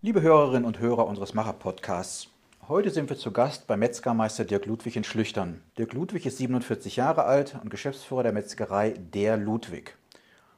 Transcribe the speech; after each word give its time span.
Liebe 0.00 0.22
Hörerinnen 0.22 0.64
und 0.64 0.78
Hörer 0.78 1.08
unseres 1.08 1.34
Macher-Podcasts, 1.34 2.28
heute 2.68 2.90
sind 2.90 3.10
wir 3.10 3.18
zu 3.18 3.32
Gast 3.32 3.66
bei 3.66 3.76
Metzgermeister 3.76 4.44
Dirk 4.44 4.66
Ludwig 4.66 4.94
in 4.94 5.02
Schlüchtern. 5.02 5.60
Dirk 5.76 5.92
Ludwig 5.92 6.24
ist 6.24 6.38
47 6.38 6.94
Jahre 6.94 7.24
alt 7.24 7.56
und 7.60 7.68
Geschäftsführer 7.68 8.22
der 8.22 8.32
Metzgerei 8.32 8.94
Der 9.12 9.36
Ludwig. 9.36 9.96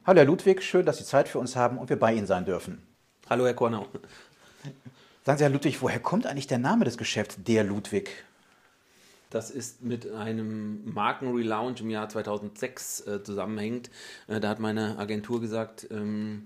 Hallo 0.05 0.19
Herr 0.19 0.27
Ludwig, 0.27 0.61
schön, 0.61 0.85
dass 0.85 0.99
Sie 0.99 1.05
Zeit 1.05 1.27
für 1.27 1.39
uns 1.39 1.55
haben 1.55 1.79
und 1.79 1.89
wir 1.89 1.97
bei 1.97 2.13
Ihnen 2.13 2.27
sein 2.27 2.45
dürfen. 2.45 2.83
Hallo 3.31 3.47
Herr 3.47 3.55
Kornau. 3.55 3.87
Sagen 5.25 5.39
Sie, 5.39 5.43
Herr 5.43 5.49
Ludwig, 5.49 5.81
woher 5.81 5.99
kommt 5.99 6.27
eigentlich 6.27 6.45
der 6.45 6.59
Name 6.59 6.85
des 6.85 6.99
Geschäfts 6.99 7.37
Der 7.39 7.63
Ludwig? 7.63 8.11
Das 9.31 9.49
ist 9.49 9.81
mit 9.81 10.11
einem 10.11 10.93
Markenrelaunch 10.93 11.81
im 11.81 11.89
Jahr 11.89 12.09
2006 12.09 13.07
äh, 13.07 13.23
zusammenhängt. 13.23 13.89
Äh, 14.27 14.39
da 14.39 14.49
hat 14.49 14.59
meine 14.59 14.99
Agentur 14.99 15.41
gesagt, 15.41 15.87
ähm, 15.89 16.45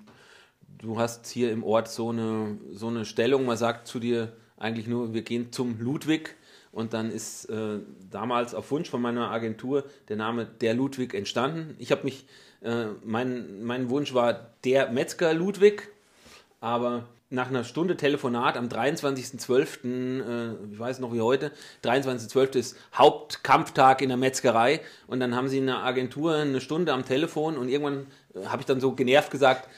du 0.78 1.00
hast 1.00 1.28
hier 1.28 1.52
im 1.52 1.64
Ort 1.64 1.90
so 1.90 2.10
eine, 2.10 2.58
so 2.72 2.88
eine 2.88 3.06
Stellung, 3.06 3.46
man 3.46 3.58
sagt 3.58 3.88
zu 3.88 4.00
dir 4.00 4.34
eigentlich 4.58 4.88
nur, 4.88 5.14
wir 5.14 5.22
gehen 5.22 5.52
zum 5.52 5.80
Ludwig. 5.80 6.36
Und 6.72 6.94
dann 6.94 7.10
ist 7.10 7.46
äh, 7.46 7.80
damals 8.12 8.54
auf 8.54 8.70
Wunsch 8.72 8.90
von 8.90 9.02
meiner 9.02 9.32
Agentur 9.32 9.86
der 10.10 10.18
Name 10.18 10.46
der 10.46 10.74
Ludwig 10.74 11.14
entstanden. 11.14 11.76
Ich 11.80 11.92
habe 11.92 12.04
mich, 12.04 12.26
äh, 12.62 12.88
mein, 13.04 13.64
mein 13.64 13.90
Wunsch 13.90 14.14
war 14.14 14.52
der 14.66 14.92
Metzger 14.92 15.34
Ludwig, 15.34 15.90
aber 16.60 17.06
nach 17.30 17.48
einer 17.50 17.64
Stunde 17.64 17.98
Telefonat 17.98 18.58
am 18.58 18.68
23.12., 18.68 20.22
äh, 20.22 20.74
ich 20.74 20.80
weiß 20.80 21.00
noch 21.00 21.14
wie 21.14 21.22
heute, 21.22 21.52
23.12. 21.84 22.58
ist 22.58 22.78
Hauptkampftag 22.94 24.02
in 24.02 24.10
der 24.10 24.18
Metzgerei 24.18 24.82
und 25.08 25.20
dann 25.20 25.36
haben 25.36 25.48
sie 25.48 25.60
in 25.60 25.68
der 25.68 25.84
Agentur 25.84 26.36
eine 26.36 26.62
Stunde 26.62 26.94
am 26.94 27.06
Telefon 27.06 27.58
und 27.58 27.70
irgendwann 27.70 28.08
äh, 28.34 28.46
habe 28.48 28.62
ich 28.62 28.66
dann 28.66 28.80
so 28.80 28.92
genervt 28.92 29.32
gesagt, 29.32 29.70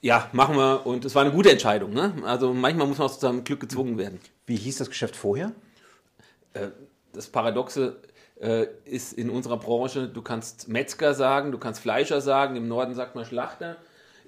ja, 0.00 0.28
machen 0.32 0.56
wir 0.56 0.86
und 0.86 1.04
es 1.04 1.14
war 1.14 1.22
eine 1.22 1.32
gute 1.32 1.50
Entscheidung. 1.50 1.92
Ne? 1.92 2.12
Also 2.24 2.54
manchmal 2.54 2.86
muss 2.86 2.98
man 2.98 3.08
auch 3.08 3.12
zu 3.12 3.20
seinem 3.20 3.44
Glück 3.44 3.60
gezwungen 3.60 3.98
werden. 3.98 4.20
Wie 4.46 4.56
hieß 4.56 4.78
das 4.78 4.88
Geschäft 4.88 5.16
vorher? 5.16 5.52
Äh, 6.54 6.68
das 7.12 7.28
Paradoxe 7.28 7.96
äh, 8.40 8.66
ist 8.84 9.12
in 9.12 9.30
unserer 9.30 9.56
Branche, 9.56 10.08
du 10.08 10.22
kannst 10.22 10.68
Metzger 10.68 11.14
sagen, 11.14 11.52
du 11.52 11.58
kannst 11.58 11.80
Fleischer 11.80 12.20
sagen, 12.20 12.56
im 12.56 12.68
Norden 12.68 12.94
sagt 12.94 13.14
man 13.14 13.24
Schlachter 13.24 13.76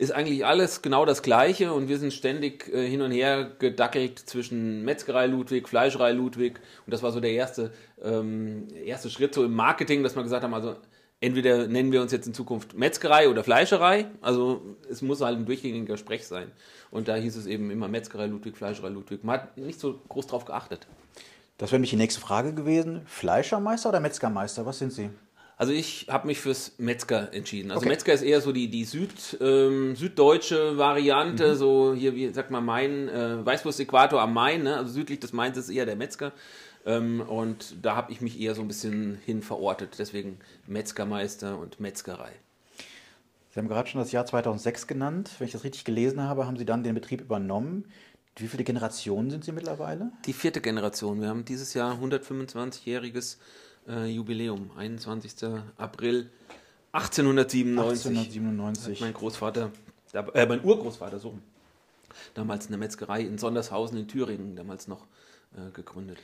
ist 0.01 0.13
eigentlich 0.13 0.47
alles 0.47 0.81
genau 0.81 1.05
das 1.05 1.21
Gleiche 1.21 1.75
und 1.75 1.89
wir 1.89 1.99
sind 1.99 2.15
ständig 2.15 2.73
äh, 2.73 2.89
hin 2.89 3.03
und 3.03 3.11
her 3.11 3.51
gedackelt 3.59 4.19
zwischen 4.19 4.83
Metzgerei 4.83 5.27
Ludwig, 5.27 5.69
Fleischerei 5.69 6.13
Ludwig 6.13 6.59
und 6.87 6.95
das 6.95 7.03
war 7.03 7.13
so 7.13 7.21
der 7.21 7.33
erste, 7.33 7.71
ähm, 8.03 8.69
erste 8.83 9.11
Schritt 9.11 9.35
so 9.35 9.45
im 9.45 9.53
Marketing, 9.53 10.03
dass 10.03 10.17
wir 10.17 10.23
gesagt 10.23 10.43
haben, 10.43 10.55
also 10.55 10.77
entweder 11.21 11.67
nennen 11.67 11.93
wir 11.93 12.03
uns 12.03 12.13
jetzt 12.13 12.27
in 12.27 12.35
Zukunft 12.35 12.75
Metzgerei 12.75 13.29
oder 13.29 13.45
Fleischerei, 13.45 14.07
also 14.21 14.63
es 14.91 15.03
muss 15.03 15.21
halt 15.21 15.39
ein 15.39 15.47
durchgängiger 15.47 15.97
Sprech 15.97 16.27
sein 16.27 16.51
und 16.91 17.09
da 17.09 17.17
hieß 17.17 17.37
es 17.37 17.47
eben 17.47 17.71
immer 17.71 17.89
Metzgerei 17.89 18.27
Ludwig, 18.27 18.57
Fleischerei 18.57 18.89
Ludwig. 18.89 19.25
Man 19.25 19.41
hat 19.41 19.57
nicht 19.57 19.81
so 19.81 20.01
groß 20.09 20.27
drauf 20.27 20.45
geachtet. 20.45 20.87
Das 21.59 21.71
wäre 21.71 21.79
nämlich 21.79 21.91
die 21.91 21.97
nächste 21.97 22.21
Frage 22.21 22.55
gewesen. 22.55 23.03
Fleischermeister 23.05 23.91
oder 23.91 24.01
Metzgermeister? 24.01 24.65
Was 24.65 24.79
sind 24.79 24.93
Sie? 24.93 25.11
Also 25.61 25.75
ich 25.75 26.07
habe 26.09 26.27
mich 26.27 26.41
fürs 26.41 26.73
Metzger 26.79 27.35
entschieden. 27.35 27.71
Also 27.71 27.81
okay. 27.81 27.91
Metzger 27.91 28.15
ist 28.15 28.23
eher 28.23 28.41
so 28.41 28.51
die, 28.51 28.69
die 28.69 28.85
Süd, 28.85 29.11
ähm, 29.43 29.95
süddeutsche 29.95 30.79
Variante, 30.79 31.49
mhm. 31.49 31.55
so 31.55 31.95
hier, 31.95 32.15
wie 32.15 32.33
sagt 32.33 32.51
man, 32.51 32.65
Main, 32.65 33.11
äh, 33.11 33.45
Weißwurst-Äquator 33.45 34.23
am 34.23 34.33
Main, 34.33 34.63
ne? 34.63 34.79
also 34.79 34.91
südlich 34.91 35.21
des 35.21 35.35
Mains 35.35 35.59
ist 35.59 35.69
eher 35.69 35.85
der 35.85 35.97
Metzger. 35.97 36.33
Ähm, 36.87 37.21
und 37.21 37.75
da 37.83 37.97
habe 37.97 38.13
ich 38.13 38.21
mich 38.21 38.41
eher 38.41 38.55
so 38.55 38.63
ein 38.63 38.69
bisschen 38.69 39.19
hin 39.25 39.43
verortet. 39.43 39.97
Deswegen 39.99 40.39
Metzgermeister 40.67 41.59
und 41.59 41.81
Metzgerei. 41.81 42.33
Sie 43.53 43.59
haben 43.59 43.69
gerade 43.69 43.89
schon 43.89 44.01
das 44.01 44.13
Jahr 44.13 44.27
2006 44.27 44.87
genannt. 44.87 45.31
Wenn 45.39 45.47
ich 45.47 45.53
das 45.53 45.65
richtig 45.65 45.85
gelesen 45.85 46.23
habe, 46.23 46.47
haben 46.47 46.57
Sie 46.57 46.65
dann 46.65 46.85
den 46.85 46.95
Betrieb 46.95 47.21
übernommen. 47.21 47.85
Wie 48.37 48.47
viele 48.47 48.65
Generationen 48.65 49.31
sind 49.31 49.45
Sie 49.45 49.53
mittlerweile? 49.53 50.13
Die 50.25 50.33
vierte 50.33 50.61
Generation. 50.61 51.21
Wir 51.21 51.29
haben 51.29 51.45
dieses 51.45 51.75
Jahr 51.75 51.99
125-jähriges 52.01 53.39
äh, 53.89 54.07
Jubiläum, 54.07 54.71
21. 54.77 55.35
April 55.77 56.31
1897. 56.93 58.07
1897. 58.07 59.01
Mein 59.01 59.15
Großvater, 59.15 59.71
äh, 60.13 60.47
mein 60.47 60.65
Urgroßvater, 60.65 61.19
so, 61.19 61.39
damals 62.35 62.69
eine 62.69 62.79
Metzgerei 62.79 63.23
in 63.23 63.37
Sondershausen 63.37 63.99
in 63.99 64.09
Thüringen, 64.09 64.57
damals 64.57 64.89
noch 64.89 65.07
äh, 65.57 65.71
gegründet. 65.73 66.19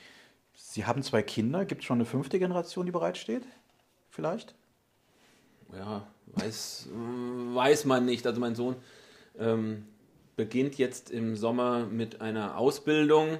Sie 0.59 0.85
haben 0.85 1.03
zwei 1.03 1.21
Kinder. 1.21 1.65
Gibt 1.65 1.81
es 1.81 1.85
schon 1.85 1.97
eine 1.97 2.05
fünfte 2.05 2.39
Generation, 2.39 2.85
die 2.85 2.91
bereitsteht? 2.91 3.43
Vielleicht? 4.09 4.55
Ja, 5.71 6.07
weiß, 6.33 6.89
weiß 7.53 7.85
man 7.85 8.05
nicht. 8.05 8.25
Also 8.25 8.41
mein 8.41 8.55
Sohn 8.55 8.75
ähm, 9.37 9.85
beginnt 10.35 10.77
jetzt 10.77 11.11
im 11.11 11.35
Sommer 11.35 11.85
mit 11.85 12.21
einer 12.21 12.57
Ausbildung. 12.57 13.37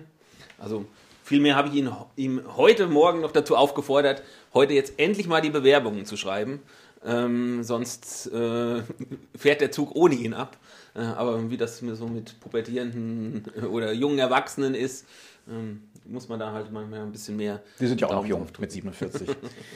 Also 0.60 0.86
Vielmehr 1.28 1.58
habe 1.58 1.68
ich 1.68 1.74
ihn 1.74 1.92
ihm 2.16 2.42
heute 2.56 2.88
Morgen 2.88 3.20
noch 3.20 3.34
dazu 3.34 3.58
aufgefordert, 3.58 4.24
heute 4.54 4.74
jetzt 4.74 4.94
endlich 4.98 5.28
mal 5.28 5.42
die 5.42 5.50
Bewerbungen 5.50 6.06
zu 6.06 6.16
schreiben. 6.16 6.62
Ähm, 7.06 7.64
sonst 7.64 8.28
äh, 8.28 8.82
fährt 9.38 9.60
der 9.60 9.72
Zug 9.72 9.94
ohne 9.94 10.16
ihn 10.16 10.34
ab. 10.34 10.56
Äh, 10.96 11.02
aber 11.02 11.52
wie 11.52 11.58
das 11.58 11.80
so 11.80 12.08
mit 12.08 12.40
pubertierenden 12.40 13.44
oder 13.70 13.92
jungen 13.92 14.20
Erwachsenen 14.20 14.74
ist, 14.74 15.06
ähm, 15.50 15.84
muss 16.10 16.30
man 16.30 16.40
da 16.40 16.52
halt 16.52 16.72
manchmal 16.72 17.02
ein 17.02 17.12
bisschen 17.12 17.38
mehr. 17.38 17.62
Wir 17.78 17.88
sind 17.88 18.02
ja 18.02 18.08
auch 18.08 18.14
noch 18.14 18.26
jung, 18.26 18.48
mit 18.60 18.72
47. 18.72 19.30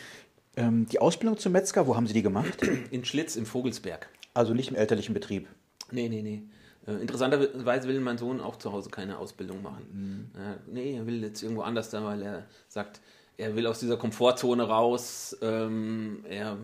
ähm, 0.55 0.85
die 0.87 0.99
Ausbildung 0.99 1.37
zum 1.37 1.51
Metzger, 1.51 1.87
wo 1.87 1.95
haben 1.95 2.07
Sie 2.07 2.13
die 2.13 2.21
gemacht? 2.21 2.61
In 2.91 3.05
Schlitz 3.05 3.35
im 3.35 3.45
Vogelsberg. 3.45 4.07
Also 4.33 4.53
nicht 4.53 4.69
im 4.69 4.75
elterlichen 4.75 5.13
Betrieb? 5.13 5.47
Nee, 5.91 6.09
nee, 6.09 6.21
nee. 6.21 6.43
Äh, 6.87 7.01
interessanterweise 7.01 7.87
will 7.87 7.99
mein 7.99 8.17
Sohn 8.17 8.41
auch 8.41 8.55
zu 8.55 8.71
Hause 8.71 8.89
keine 8.89 9.17
Ausbildung 9.17 9.61
machen. 9.61 10.31
Mhm. 10.33 10.39
Äh, 10.39 10.55
nee, 10.67 10.95
er 10.95 11.05
will 11.05 11.21
jetzt 11.21 11.43
irgendwo 11.43 11.61
anders 11.61 11.89
da, 11.89 12.03
weil 12.03 12.21
er 12.21 12.45
sagt, 12.67 13.01
er 13.37 13.55
will 13.55 13.67
aus 13.67 13.79
dieser 13.79 13.97
Komfortzone 13.97 14.63
raus, 14.63 15.37
ähm, 15.41 16.23
er 16.29 16.57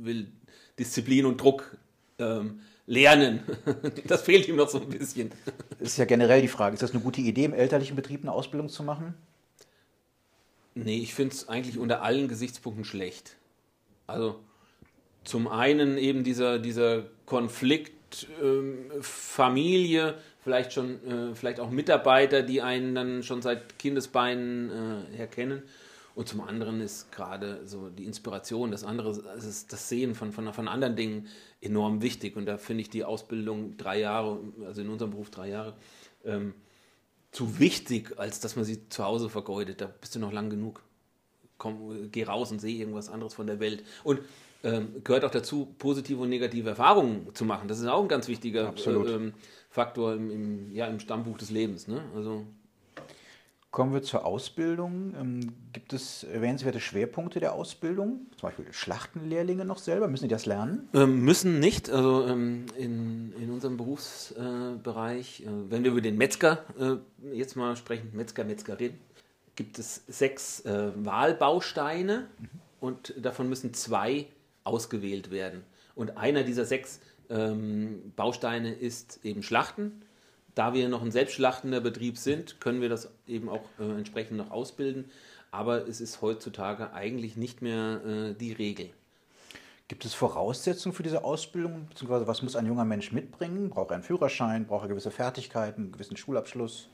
will 0.00 0.28
Disziplin 0.78 1.26
und 1.26 1.40
Druck 1.40 1.76
ähm, 2.18 2.60
lernen. 2.86 3.42
das 4.06 4.22
fehlt 4.22 4.48
ihm 4.48 4.56
noch 4.56 4.68
so 4.68 4.80
ein 4.80 4.88
bisschen. 4.88 5.30
Das 5.78 5.90
ist 5.90 5.96
ja 5.98 6.04
generell 6.04 6.42
die 6.42 6.48
Frage, 6.48 6.74
ist 6.74 6.82
das 6.82 6.92
eine 6.92 7.00
gute 7.00 7.20
Idee, 7.20 7.44
im 7.44 7.54
elterlichen 7.54 7.96
Betrieb 7.96 8.22
eine 8.22 8.32
Ausbildung 8.32 8.68
zu 8.68 8.82
machen? 8.82 9.14
Nee, 10.74 10.98
ich 10.98 11.14
finde 11.14 11.34
es 11.34 11.48
eigentlich 11.48 11.78
unter 11.78 12.02
allen 12.02 12.28
Gesichtspunkten 12.28 12.84
schlecht. 12.84 13.36
Also 14.06 14.40
zum 15.22 15.48
einen 15.48 15.96
eben 15.98 16.24
dieser, 16.24 16.58
dieser 16.58 17.04
Konflikt 17.26 18.26
ähm, 18.42 18.90
Familie, 19.00 20.14
vielleicht 20.42 20.72
schon, 20.72 21.04
äh, 21.06 21.34
vielleicht 21.34 21.60
auch 21.60 21.70
Mitarbeiter, 21.70 22.42
die 22.42 22.60
einen 22.60 22.94
dann 22.94 23.22
schon 23.22 23.40
seit 23.40 23.78
Kindesbeinen 23.78 24.70
äh, 25.12 25.16
her 25.16 25.26
kennen. 25.26 25.62
Und 26.14 26.28
zum 26.28 26.40
anderen 26.40 26.80
ist 26.80 27.10
gerade 27.10 27.66
so 27.66 27.88
die 27.88 28.04
Inspiration, 28.04 28.70
das 28.70 28.84
andere, 28.84 29.08
also 29.28 29.66
das 29.68 29.88
Sehen 29.88 30.14
von, 30.14 30.32
von, 30.32 30.52
von 30.52 30.68
anderen 30.68 30.94
Dingen 30.94 31.26
enorm 31.60 32.02
wichtig. 32.02 32.36
Und 32.36 32.46
da 32.46 32.56
finde 32.56 32.82
ich 32.82 32.90
die 32.90 33.04
Ausbildung 33.04 33.76
drei 33.76 33.98
Jahre, 33.98 34.38
also 34.64 34.80
in 34.80 34.90
unserem 34.90 35.10
Beruf 35.10 35.30
drei 35.30 35.48
Jahre, 35.48 35.74
ähm, 36.24 36.54
zu 37.32 37.58
wichtig, 37.58 38.16
als 38.16 38.38
dass 38.38 38.54
man 38.54 38.64
sie 38.64 38.88
zu 38.88 39.04
Hause 39.04 39.28
vergeudet. 39.28 39.80
Da 39.80 39.86
bist 39.86 40.14
du 40.14 40.20
noch 40.20 40.32
lang 40.32 40.50
genug. 40.50 40.82
Komm, 41.58 42.10
geh 42.12 42.22
raus 42.22 42.52
und 42.52 42.60
sehe 42.60 42.76
irgendwas 42.76 43.08
anderes 43.08 43.34
von 43.34 43.48
der 43.48 43.58
Welt. 43.58 43.82
Und 44.04 44.20
ähm, 44.62 45.02
gehört 45.02 45.24
auch 45.24 45.30
dazu, 45.30 45.74
positive 45.78 46.22
und 46.22 46.28
negative 46.28 46.70
Erfahrungen 46.70 47.34
zu 47.34 47.44
machen. 47.44 47.66
Das 47.66 47.80
ist 47.80 47.86
auch 47.86 48.02
ein 48.02 48.08
ganz 48.08 48.28
wichtiger 48.28 48.72
äh, 48.74 49.32
Faktor 49.68 50.14
im, 50.14 50.30
im, 50.30 50.72
ja, 50.74 50.86
im 50.86 51.00
Stammbuch 51.00 51.36
des 51.38 51.50
Lebens. 51.50 51.88
Ne? 51.88 52.02
Also, 52.14 52.46
Kommen 53.74 53.92
wir 53.92 54.04
zur 54.04 54.24
Ausbildung. 54.24 55.14
Ähm, 55.20 55.52
gibt 55.72 55.92
es 55.94 56.22
erwähnenswerte 56.22 56.78
Schwerpunkte 56.78 57.40
der 57.40 57.54
Ausbildung? 57.54 58.20
Zum 58.38 58.48
Beispiel 58.48 58.66
Schlachtenlehrlinge 58.70 59.64
noch 59.64 59.78
selber? 59.78 60.06
Müssen 60.06 60.26
die 60.26 60.28
das 60.28 60.46
lernen? 60.46 60.88
Ähm, 60.94 61.24
müssen 61.24 61.58
nicht. 61.58 61.90
Also 61.90 62.24
ähm, 62.28 62.66
in, 62.78 63.32
in 63.32 63.50
unserem 63.50 63.76
Berufsbereich, 63.76 65.40
äh, 65.40 65.46
wenn 65.70 65.82
wir 65.82 65.90
über 65.90 66.02
den 66.02 66.16
Metzger 66.16 66.62
äh, 66.78 67.34
jetzt 67.34 67.56
mal 67.56 67.74
sprechen, 67.74 68.10
Metzger, 68.12 68.44
Metzgerin, 68.44 68.94
gibt 69.56 69.80
es 69.80 70.04
sechs 70.06 70.60
äh, 70.60 70.92
Wahlbausteine 70.94 72.28
mhm. 72.38 72.48
und 72.78 73.14
davon 73.20 73.48
müssen 73.48 73.74
zwei 73.74 74.28
ausgewählt 74.62 75.32
werden. 75.32 75.64
Und 75.96 76.16
einer 76.16 76.44
dieser 76.44 76.64
sechs 76.64 77.00
ähm, 77.28 78.12
Bausteine 78.14 78.72
ist 78.72 79.18
eben 79.24 79.42
Schlachten. 79.42 80.04
Da 80.54 80.72
wir 80.72 80.88
noch 80.88 81.02
ein 81.02 81.10
selbstschlachtender 81.10 81.80
Betrieb 81.80 82.16
sind, 82.16 82.60
können 82.60 82.80
wir 82.80 82.88
das 82.88 83.10
eben 83.26 83.48
auch 83.48 83.64
äh, 83.78 83.90
entsprechend 83.96 84.36
noch 84.36 84.50
ausbilden. 84.50 85.10
Aber 85.50 85.86
es 85.88 86.00
ist 86.00 86.22
heutzutage 86.22 86.92
eigentlich 86.92 87.36
nicht 87.36 87.62
mehr 87.62 88.00
äh, 88.04 88.34
die 88.34 88.52
Regel. 88.52 88.90
Gibt 89.88 90.04
es 90.04 90.14
Voraussetzungen 90.14 90.94
für 90.94 91.02
diese 91.02 91.24
Ausbildung? 91.24 91.86
Beziehungsweise 91.88 92.26
was 92.26 92.42
muss 92.42 92.56
ein 92.56 92.66
junger 92.66 92.84
Mensch 92.84 93.12
mitbringen? 93.12 93.70
Braucht 93.70 93.90
er 93.90 93.96
einen 93.96 94.04
Führerschein? 94.04 94.66
Braucht 94.66 94.84
er 94.84 94.88
gewisse 94.88 95.10
Fertigkeiten, 95.10 95.82
einen 95.82 95.92
gewissen 95.92 96.16
Schulabschluss? 96.16 96.88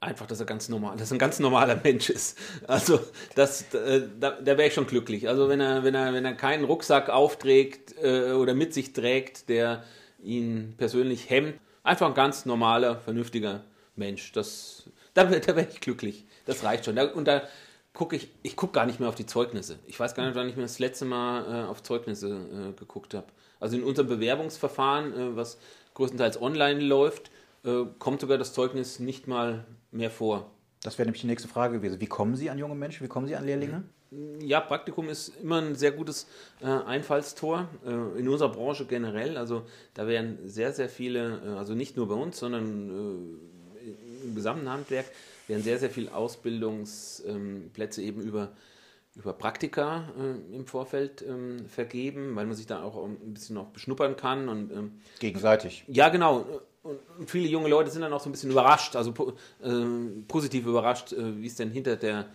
einfach, 0.00 0.26
dass 0.26 0.40
er 0.40 0.46
ganz 0.46 0.68
normal, 0.68 0.96
dass 0.96 1.10
er 1.10 1.16
ein 1.16 1.18
ganz 1.18 1.38
normaler 1.40 1.76
Mensch 1.82 2.10
ist. 2.10 2.38
Also 2.66 3.00
das, 3.34 3.74
äh, 3.74 4.02
da, 4.20 4.32
da 4.32 4.56
wäre 4.56 4.68
ich 4.68 4.74
schon 4.74 4.86
glücklich. 4.86 5.28
Also 5.28 5.48
wenn 5.48 5.60
er, 5.60 5.84
wenn 5.84 5.94
er, 5.94 6.14
wenn 6.14 6.24
er 6.24 6.34
keinen 6.34 6.64
Rucksack 6.64 7.08
aufträgt 7.08 7.94
äh, 8.02 8.32
oder 8.32 8.54
mit 8.54 8.74
sich 8.74 8.92
trägt, 8.92 9.48
der 9.48 9.82
ihn 10.22 10.74
persönlich 10.76 11.30
hemmt, 11.30 11.54
Einfach 11.88 12.08
ein 12.08 12.14
ganz 12.14 12.44
normaler, 12.44 12.98
vernünftiger 12.98 13.62
Mensch. 13.96 14.32
Das, 14.32 14.82
da, 15.14 15.24
da 15.24 15.56
wäre 15.56 15.68
ich 15.70 15.80
glücklich. 15.80 16.26
Das 16.44 16.62
reicht 16.62 16.84
schon. 16.84 16.96
Da, 16.96 17.06
und 17.06 17.26
da 17.26 17.44
gucke 17.94 18.14
ich, 18.14 18.28
ich 18.42 18.56
gucke 18.56 18.74
gar 18.74 18.84
nicht 18.84 19.00
mehr 19.00 19.08
auf 19.08 19.14
die 19.14 19.24
Zeugnisse. 19.24 19.78
Ich 19.86 19.98
weiß 19.98 20.14
gar 20.14 20.26
nicht, 20.26 20.34
wann 20.34 20.50
ich 20.50 20.56
mir 20.56 20.64
das 20.64 20.78
letzte 20.78 21.06
Mal 21.06 21.64
äh, 21.64 21.66
auf 21.66 21.82
Zeugnisse 21.82 22.28
äh, 22.28 22.78
geguckt 22.78 23.14
habe. 23.14 23.28
Also 23.58 23.78
in 23.78 23.84
unserem 23.84 24.06
Bewerbungsverfahren, 24.06 25.14
äh, 25.14 25.34
was 25.34 25.56
größtenteils 25.94 26.42
online 26.42 26.80
läuft, 26.80 27.30
äh, 27.64 27.84
kommt 27.98 28.20
sogar 28.20 28.36
das 28.36 28.52
Zeugnis 28.52 28.98
nicht 28.98 29.26
mal 29.26 29.64
mehr 29.90 30.10
vor. 30.10 30.50
Das 30.82 30.98
wäre 30.98 31.06
nämlich 31.06 31.22
die 31.22 31.26
nächste 31.26 31.48
Frage 31.48 31.78
gewesen. 31.78 32.02
Wie 32.02 32.06
kommen 32.06 32.36
Sie 32.36 32.50
an 32.50 32.58
junge 32.58 32.74
Menschen? 32.74 33.02
Wie 33.02 33.08
kommen 33.08 33.26
Sie 33.26 33.34
an 33.34 33.46
Lehrlinge? 33.46 33.84
Ja, 34.10 34.60
Praktikum 34.60 35.10
ist 35.10 35.32
immer 35.42 35.60
ein 35.60 35.74
sehr 35.74 35.92
gutes 35.92 36.26
äh, 36.62 36.66
Einfallstor 36.66 37.68
äh, 37.84 38.18
in 38.18 38.28
unserer 38.28 38.50
Branche 38.50 38.86
generell. 38.86 39.36
Also 39.36 39.64
da 39.92 40.06
werden 40.06 40.38
sehr, 40.48 40.72
sehr 40.72 40.88
viele, 40.88 41.42
äh, 41.44 41.48
also 41.58 41.74
nicht 41.74 41.96
nur 41.96 42.08
bei 42.08 42.14
uns, 42.14 42.38
sondern 42.38 42.88
äh, 42.88 44.24
im 44.24 44.34
gesamten 44.34 44.68
Handwerk 44.70 45.04
werden 45.46 45.62
sehr, 45.62 45.78
sehr 45.78 45.90
viele 45.90 46.14
Ausbildungsplätze 46.14 48.02
eben 48.02 48.22
über, 48.22 48.52
über 49.14 49.34
Praktika 49.34 50.08
äh, 50.18 50.56
im 50.56 50.66
Vorfeld 50.66 51.22
ähm, 51.28 51.66
vergeben, 51.68 52.34
weil 52.34 52.46
man 52.46 52.56
sich 52.56 52.66
da 52.66 52.82
auch 52.82 53.04
ein 53.04 53.34
bisschen 53.34 53.56
noch 53.56 53.66
beschnuppern 53.66 54.16
kann. 54.16 54.48
Und, 54.48 54.72
ähm, 54.72 55.02
Gegenseitig. 55.18 55.84
Ja, 55.86 56.08
genau. 56.08 56.46
Und 56.82 57.28
viele 57.28 57.46
junge 57.46 57.68
Leute 57.68 57.90
sind 57.90 58.00
dann 58.00 58.12
auch 58.14 58.22
so 58.22 58.30
ein 58.30 58.32
bisschen 58.32 58.50
überrascht, 58.50 58.96
also 58.96 59.12
äh, 59.62 59.84
positiv 60.26 60.64
überrascht, 60.64 61.14
wie 61.14 61.46
es 61.46 61.56
denn 61.56 61.70
hinter 61.70 61.96
der 61.96 62.30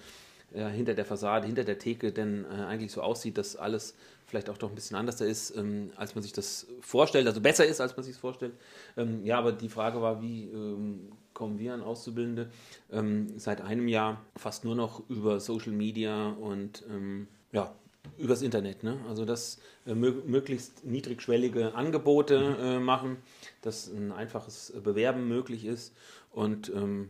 ja, 0.55 0.67
hinter 0.67 0.93
der 0.93 1.05
Fassade, 1.05 1.47
hinter 1.47 1.63
der 1.63 1.79
Theke 1.79 2.11
denn 2.11 2.45
äh, 2.45 2.63
eigentlich 2.63 2.91
so 2.91 3.01
aussieht, 3.01 3.37
dass 3.37 3.55
alles 3.55 3.95
vielleicht 4.25 4.49
auch 4.49 4.57
doch 4.57 4.69
ein 4.69 4.75
bisschen 4.75 4.97
anders 4.97 5.21
ist, 5.21 5.55
ähm, 5.55 5.91
als 5.95 6.15
man 6.15 6.21
sich 6.21 6.33
das 6.33 6.67
vorstellt, 6.81 7.27
also 7.27 7.41
besser 7.41 7.65
ist, 7.65 7.81
als 7.81 7.95
man 7.95 8.03
sich 8.03 8.15
es 8.15 8.19
vorstellt. 8.19 8.53
Ähm, 8.97 9.25
ja, 9.25 9.37
aber 9.37 9.51
die 9.51 9.69
Frage 9.69 10.01
war, 10.01 10.21
wie 10.21 10.45
ähm, 10.45 11.11
kommen 11.33 11.59
wir 11.59 11.73
an 11.73 11.81
Auszubildende? 11.81 12.49
Ähm, 12.91 13.27
seit 13.37 13.61
einem 13.61 13.87
Jahr 13.87 14.21
fast 14.35 14.65
nur 14.65 14.75
noch 14.75 15.07
über 15.09 15.39
Social 15.39 15.73
Media 15.73 16.29
und 16.29 16.83
ähm, 16.89 17.27
ja, 17.51 17.73
übers 18.17 18.41
Internet. 18.41 18.83
Ne? 18.83 18.97
Also 19.07 19.25
dass 19.25 19.59
äh, 19.85 19.93
möglichst 19.93 20.83
niedrigschwellige 20.83 21.75
Angebote 21.75 22.57
äh, 22.59 22.79
machen, 22.79 23.17
dass 23.61 23.87
ein 23.87 24.11
einfaches 24.11 24.73
Bewerben 24.83 25.27
möglich 25.27 25.65
ist 25.65 25.95
und 26.31 26.71
ähm, 26.75 27.09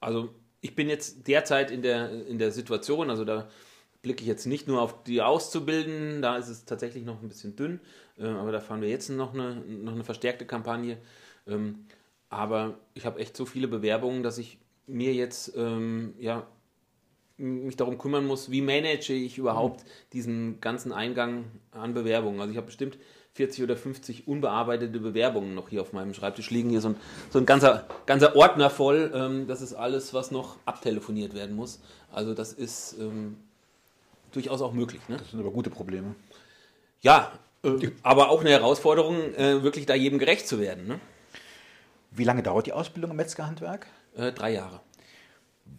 also 0.00 0.30
ich 0.62 0.74
bin 0.74 0.88
jetzt 0.88 1.28
derzeit 1.28 1.70
in 1.70 1.82
der, 1.82 2.26
in 2.26 2.38
der 2.38 2.52
Situation, 2.52 3.10
also 3.10 3.24
da 3.24 3.48
blicke 4.00 4.22
ich 4.22 4.28
jetzt 4.28 4.46
nicht 4.46 4.68
nur 4.68 4.80
auf 4.80 5.02
die 5.04 5.20
Auszubildenden, 5.20 6.22
da 6.22 6.36
ist 6.36 6.48
es 6.48 6.64
tatsächlich 6.64 7.04
noch 7.04 7.20
ein 7.20 7.28
bisschen 7.28 7.54
dünn, 7.56 7.80
äh, 8.18 8.26
aber 8.26 8.52
da 8.52 8.60
fahren 8.60 8.80
wir 8.80 8.88
jetzt 8.88 9.10
noch 9.10 9.34
eine, 9.34 9.56
noch 9.56 9.92
eine 9.92 10.04
verstärkte 10.04 10.46
Kampagne. 10.46 10.98
Ähm, 11.46 11.86
aber 12.28 12.78
ich 12.94 13.04
habe 13.04 13.20
echt 13.20 13.36
so 13.36 13.44
viele 13.44 13.68
Bewerbungen, 13.68 14.22
dass 14.22 14.38
ich 14.38 14.58
mir 14.86 15.12
jetzt 15.12 15.52
ähm, 15.56 16.14
ja, 16.18 16.46
mich 17.36 17.76
darum 17.76 17.98
kümmern 17.98 18.26
muss, 18.26 18.50
wie 18.50 18.62
manage 18.62 19.12
ich 19.12 19.38
überhaupt 19.38 19.84
diesen 20.12 20.60
ganzen 20.60 20.92
Eingang 20.92 21.44
an 21.72 21.92
Bewerbungen. 21.92 22.40
Also 22.40 22.52
ich 22.52 22.56
habe 22.56 22.66
bestimmt 22.66 22.98
40 23.34 23.64
oder 23.64 23.76
50 23.76 24.28
unbearbeitete 24.28 24.98
Bewerbungen 24.98 25.54
noch 25.54 25.70
hier 25.70 25.80
auf 25.80 25.92
meinem 25.92 26.12
Schreibtisch 26.12 26.50
liegen. 26.50 26.70
Hier 26.70 26.80
so 26.80 26.90
ein, 26.90 26.96
so 27.30 27.38
ein 27.38 27.46
ganzer, 27.46 27.86
ganzer 28.04 28.36
Ordner 28.36 28.68
voll. 28.68 29.10
Ähm, 29.14 29.46
das 29.46 29.62
ist 29.62 29.72
alles, 29.72 30.12
was 30.12 30.30
noch 30.30 30.56
abtelefoniert 30.66 31.34
werden 31.34 31.56
muss. 31.56 31.80
Also 32.12 32.34
das 32.34 32.52
ist 32.52 32.96
ähm, 33.00 33.38
durchaus 34.32 34.60
auch 34.60 34.72
möglich. 34.72 35.00
Ne? 35.08 35.16
Das 35.16 35.30
sind 35.30 35.40
aber 35.40 35.50
gute 35.50 35.70
Probleme. 35.70 36.14
Ja, 37.00 37.32
äh, 37.64 37.90
aber 38.02 38.28
auch 38.28 38.40
eine 38.40 38.50
Herausforderung, 38.50 39.34
äh, 39.34 39.62
wirklich 39.62 39.86
da 39.86 39.94
jedem 39.94 40.18
gerecht 40.18 40.46
zu 40.46 40.60
werden. 40.60 40.86
Ne? 40.86 41.00
Wie 42.10 42.24
lange 42.24 42.42
dauert 42.42 42.66
die 42.66 42.72
Ausbildung 42.72 43.12
im 43.12 43.16
Metzgerhandwerk? 43.16 43.86
Äh, 44.14 44.32
drei 44.32 44.52
Jahre. 44.52 44.80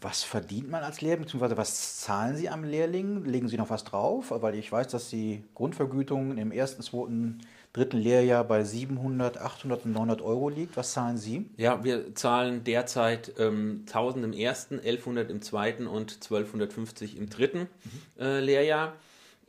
Was 0.01 0.23
verdient 0.23 0.69
man 0.69 0.83
als 0.83 1.01
Lehrling, 1.01 1.23
beziehungsweise 1.23 1.57
was 1.57 2.01
zahlen 2.01 2.35
Sie 2.35 2.49
am 2.49 2.63
Lehrling? 2.63 3.25
Legen 3.25 3.47
Sie 3.47 3.57
noch 3.57 3.69
was 3.69 3.83
drauf? 3.83 4.31
Weil 4.31 4.55
ich 4.55 4.71
weiß, 4.71 4.87
dass 4.87 5.09
die 5.09 5.43
Grundvergütung 5.55 6.37
im 6.37 6.51
ersten, 6.51 6.81
zweiten, 6.81 7.39
dritten 7.73 7.97
Lehrjahr 7.97 8.43
bei 8.43 8.63
700, 8.63 9.39
800 9.39 9.85
und 9.85 9.93
900 9.93 10.21
Euro 10.21 10.49
liegt. 10.49 10.77
Was 10.77 10.93
zahlen 10.93 11.17
Sie? 11.17 11.49
Ja, 11.57 11.83
wir 11.83 12.13
zahlen 12.15 12.63
derzeit 12.63 13.33
ähm, 13.39 13.83
1000 13.87 14.25
im 14.25 14.33
ersten, 14.33 14.75
1100 14.75 15.29
im 15.29 15.41
zweiten 15.41 15.87
und 15.87 16.13
1250 16.13 17.17
im 17.17 17.29
dritten 17.29 17.61
mhm. 17.61 18.21
äh, 18.21 18.39
Lehrjahr. 18.39 18.93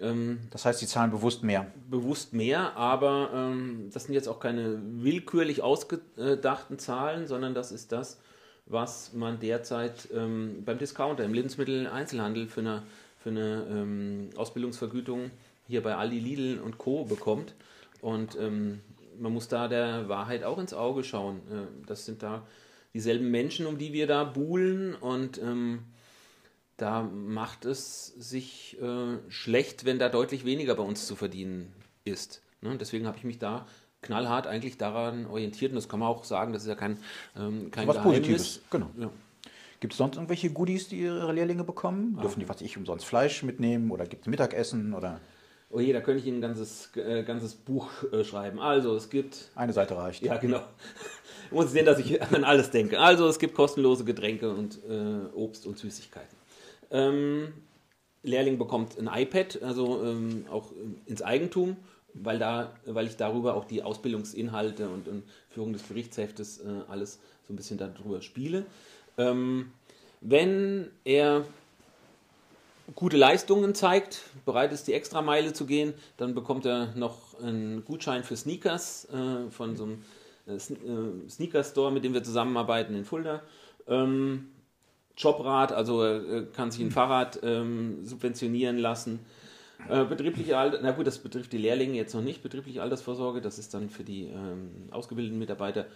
Ähm, 0.01 0.41
das 0.51 0.65
heißt, 0.65 0.81
Sie 0.81 0.87
zahlen 0.87 1.11
bewusst 1.11 1.43
mehr? 1.43 1.67
Bewusst 1.89 2.33
mehr, 2.33 2.77
aber 2.77 3.31
ähm, 3.35 3.91
das 3.93 4.05
sind 4.05 4.15
jetzt 4.15 4.29
auch 4.29 4.41
keine 4.41 4.81
willkürlich 4.83 5.63
ausgedachten 5.63 6.79
Zahlen, 6.79 7.27
sondern 7.27 7.55
das 7.55 7.73
ist 7.73 7.93
das, 7.93 8.19
was 8.67 9.13
man 9.13 9.41
derzeit 9.41 10.09
ähm, 10.15 10.63
beim 10.65 10.79
Discounter, 10.79 11.25
im 11.25 11.35
Lebensmitteleinzelhandel 11.35 12.49
für 12.49 12.61
eine, 12.61 12.83
für 13.19 13.31
eine 13.31 13.67
ähm, 13.71 14.31
Ausbildungsvergütung 14.37 15.31
hier 15.67 15.83
bei 15.83 15.95
Aldi, 15.95 16.19
Lidl 16.19 16.61
und 16.61 16.79
Co. 16.79 17.05
bekommt. 17.05 17.55
Und 18.01 18.37
ähm, 18.39 18.81
man 19.19 19.33
muss 19.33 19.49
da 19.49 19.69
der 19.69 20.09
Wahrheit 20.09 20.45
auch 20.45 20.59
ins 20.59 20.75
Auge 20.75 21.05
schauen. 21.05 21.39
Äh, 21.51 21.87
das 21.87 22.07
sind 22.07 22.23
da 22.23 22.47
dieselben 22.95 23.31
Menschen, 23.31 23.67
um 23.67 23.77
die 23.77 23.93
wir 23.93 24.07
da 24.07 24.25
buhlen 24.25 24.95
und 24.95 25.39
ähm, 25.39 25.81
da 26.77 27.03
macht 27.03 27.65
es 27.65 28.07
sich 28.07 28.77
äh, 28.81 29.19
schlecht, 29.29 29.85
wenn 29.85 29.99
da 29.99 30.09
deutlich 30.09 30.45
weniger 30.45 30.75
bei 30.75 30.83
uns 30.83 31.07
zu 31.07 31.17
verdienen 31.17 31.73
ist. 32.05 32.43
Ne? 32.63 32.77
Deswegen 32.79 33.07
habe 33.07 33.17
ich 33.17 33.25
mich 33.25 33.39
da 33.39 33.67
knallhart 34.05 34.47
eigentlich 34.47 34.79
daran 34.79 35.27
orientiert. 35.27 35.73
Und 35.73 35.77
das 35.77 35.89
kann 35.89 36.01
man 36.01 36.09
auch 36.09 36.25
sagen, 36.25 36.53
das 36.53 36.63
ist 36.63 36.69
ja 36.69 36.75
kein, 36.75 36.99
ähm, 37.37 37.71
kein 37.71 37.89
Was 37.89 37.97
Geheimnis. 37.97 38.21
Positives, 38.21 38.61
genau. 38.71 38.91
Ja. 38.99 39.11
Gibt 39.81 39.93
es 39.93 39.99
sonst 39.99 40.17
irgendwelche 40.17 40.51
Goodies, 40.51 40.89
die 40.89 41.01
Ihre 41.01 41.33
Lehrlinge 41.33 41.65
bekommen? 41.65 42.15
Ah. 42.19 42.23
Dürfen 42.23 42.41
die, 42.41 42.49
was 42.49 42.61
ich, 42.61 42.77
umsonst 42.77 43.05
Fleisch 43.05 43.43
mitnehmen 43.43 43.91
oder 43.91 44.07
gibt 44.07 44.23
es 44.23 44.29
Mittagessen 44.29 44.95
oder? 44.95 45.21
Oh 45.71 45.81
je, 45.81 45.93
da 45.93 46.01
könnte 46.01 46.21
ich 46.21 46.27
Ihnen 46.27 46.39
ein 46.39 46.43
ganzes, 46.43 46.91
äh, 46.97 47.25
ganzes 47.25 47.55
Buch 47.55 47.91
äh, 48.13 48.23
schreiben. 48.23 48.61
Also, 48.61 48.95
es 48.95 49.11
gibt. 49.11 49.51
Eine 49.57 49.73
Seite 49.73 49.97
reicht. 49.97 50.23
Ja, 50.23 50.37
genau. 50.37 50.63
Ich 51.47 51.51
muss 51.53 51.73
sehen, 51.73 51.85
dass 51.85 51.99
ich 51.99 52.23
an 52.23 52.45
alles 52.45 52.71
denke. 52.71 53.01
Also, 53.01 53.27
es 53.27 53.39
gibt 53.39 53.55
kostenlose 53.55 54.05
Getränke 54.05 54.51
und 54.51 54.79
äh, 54.89 55.35
Obst 55.35 55.67
und 55.67 55.79
Süßigkeiten. 55.79 56.37
Ähm, 56.93 57.53
Lehrling 58.23 58.57
bekommt 58.57 58.99
ein 58.99 59.11
iPad, 59.13 59.63
also 59.63 60.03
ähm, 60.05 60.47
auch 60.51 60.71
ins 61.07 61.23
Eigentum 61.23 61.77
weil, 62.15 62.39
da, 62.39 62.73
weil 62.87 63.07
ich 63.07 63.17
darüber 63.17 63.55
auch 63.55 63.65
die 63.65 63.83
Ausbildungsinhalte 63.83 64.89
und, 64.89 65.09
und 65.09 65.25
Führung 65.51 65.73
des 65.73 65.87
Gerichtsheftes 65.87 66.61
äh, 66.61 66.69
alles 66.89 67.19
so 67.47 67.53
ein 67.53 67.57
bisschen 67.57 67.79
darüber 67.79 68.23
spiele. 68.23 68.65
Ähm, 69.19 69.73
wenn 70.21 70.91
er 71.05 71.45
gute 72.95 73.17
Leistungen 73.17 73.75
zeigt, 73.75 74.23
bereit 74.45 74.73
ist, 74.73 74.87
die 74.87 74.93
Extrameile 74.93 75.53
zu 75.53 75.67
gehen, 75.67 75.95
dann 76.17 76.35
bekommt 76.35 76.67
er 76.67 76.95
noch 76.95 77.41
einen 77.43 77.85
Gutschein 77.85 78.25
für 78.25 78.37
Sneakers 78.37 79.09
äh, 79.11 79.51
von 79.51 79.77
so 79.77 79.85
einem 79.85 80.05
äh, 80.47 80.55
äh 80.55 81.29
Sneaker-Store, 81.29 81.93
mit 81.93 82.05
dem 82.05 82.15
wir 82.15 82.23
zusammenarbeiten 82.23 82.95
in 82.95 83.05
Fulda. 83.05 83.43
Ähm, 83.89 84.49
Jobrad, 85.17 85.73
also 85.73 86.03
er 86.03 86.47
kann 86.47 86.71
sich 86.71 86.81
ein 86.81 86.91
Fahrrad 86.91 87.39
ähm, 87.43 88.05
subventionieren 88.05 88.79
lassen. 88.79 89.21
Äh, 89.89 90.05
betriebliche 90.05 90.57
Alter, 90.57 90.79
na 90.83 90.93
gut, 90.93 91.07
das 91.07 91.19
betrifft 91.19 91.53
die 91.53 91.59
Lehrlinge 91.59 91.95
jetzt 91.95 92.15
noch 92.15 92.23
nicht, 92.23 92.43
betriebliche 92.43 92.83
Altersvorsorge, 92.83 93.41
das 93.41 93.59
ist 93.59 93.75
dann 93.75 93.91
für 93.91 94.05
die 94.05 94.25
ähm, 94.25 94.89
ausgebildeten 94.91 95.39
Mitarbeiter 95.39 95.87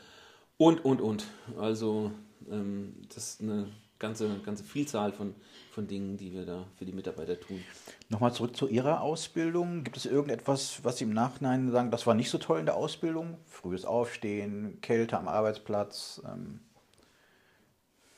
und, 0.59 0.85
und, 0.85 1.01
und. 1.01 1.25
Also 1.59 2.13
ähm, 2.51 2.95
das 3.15 3.35
ist 3.35 3.41
eine 3.41 3.69
ganze, 3.99 4.39
ganze 4.41 4.65
Vielzahl 4.65 5.13
von, 5.13 5.35
von 5.71 5.87
Dingen, 5.87 6.17
die 6.17 6.33
wir 6.33 6.45
da 6.45 6.67
für 6.77 6.85
die 6.85 6.93
Mitarbeiter 6.93 7.39
tun. 7.39 7.65
Nochmal 8.09 8.33
zurück 8.33 8.57
zu 8.57 8.69
Ihrer 8.69 9.01
Ausbildung. 9.01 9.85
Gibt 9.85 9.97
es 9.97 10.07
irgendetwas, 10.07 10.85
was 10.85 10.99
Sie 10.99 11.05
im 11.05 11.13
Nachhinein 11.13 11.71
sagen, 11.71 11.91
das 11.91 12.07
war 12.07 12.15
nicht 12.15 12.31
so 12.31 12.39
toll 12.39 12.61
in 12.61 12.67
der 12.67 12.77
Ausbildung? 12.77 13.39
Frühes 13.47 13.85
Aufstehen, 13.85 14.81
Kälte 14.81 15.19
am 15.19 15.29
Arbeitsplatz? 15.29 16.23
Ähm. 16.27 16.61